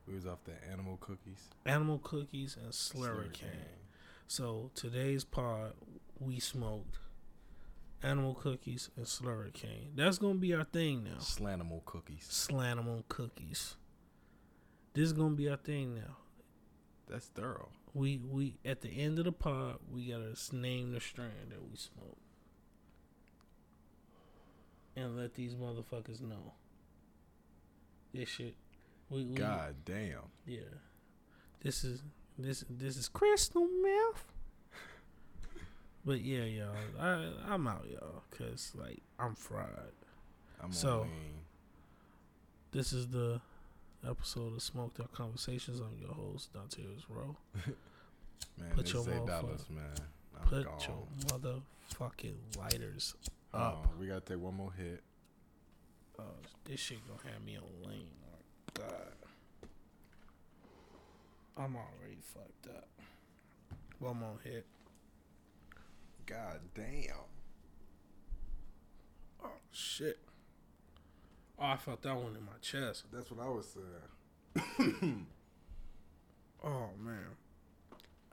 [0.06, 1.48] we was off the animal cookies.
[1.66, 3.30] Animal cookies and Slurricane.
[3.30, 3.78] Slurricane.
[4.26, 5.74] So today's pod,
[6.18, 6.98] we smoked
[8.02, 9.96] animal cookies and Slurricane.
[9.96, 11.18] That's gonna be our thing now.
[11.18, 12.26] Slanimal cookies.
[12.30, 13.76] Slanimal cookies.
[14.94, 16.16] This is gonna be our thing now.
[17.08, 17.70] That's thorough.
[17.94, 21.76] We we at the end of the pod, we gotta name the strand that we
[21.76, 22.18] smoke,
[24.96, 26.52] and let these motherfuckers know.
[28.12, 28.54] This shit,
[29.10, 30.30] we, we God damn.
[30.46, 30.60] yeah.
[31.62, 32.02] This is
[32.38, 34.24] this this is crystal meth.
[36.08, 39.68] But yeah, y'all, I I'm out, y'all, cause like I'm fried.
[40.58, 41.06] I'm So-.
[42.72, 43.42] This is the
[44.08, 45.80] episode of Smoked Out Conversations.
[45.80, 46.80] I'm your host, Dante
[47.10, 47.36] Rowe.
[48.58, 49.84] Man, put your dollars, man.
[50.40, 50.78] I'm Put gone.
[50.88, 53.14] your motherfucking lighters
[53.52, 53.88] Hold up.
[53.92, 55.02] on, we gotta take one more hit.
[56.18, 56.22] Oh,
[56.64, 58.06] this shit gonna have me on lane.
[58.32, 59.68] Oh, God.
[61.58, 62.88] I'm already fucked up.
[63.98, 64.64] One more hit.
[66.28, 67.14] God damn.
[69.42, 70.18] Oh, shit.
[71.58, 73.04] Oh, I felt that one in my chest.
[73.10, 75.26] That's what I was saying.
[76.64, 77.36] Oh, man.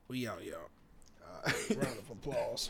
[0.08, 0.72] We out, y'all.
[1.76, 2.70] Round of applause.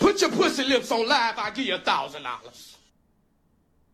[0.00, 2.78] Put your pussy lips on live, I'll give you a thousand dollars.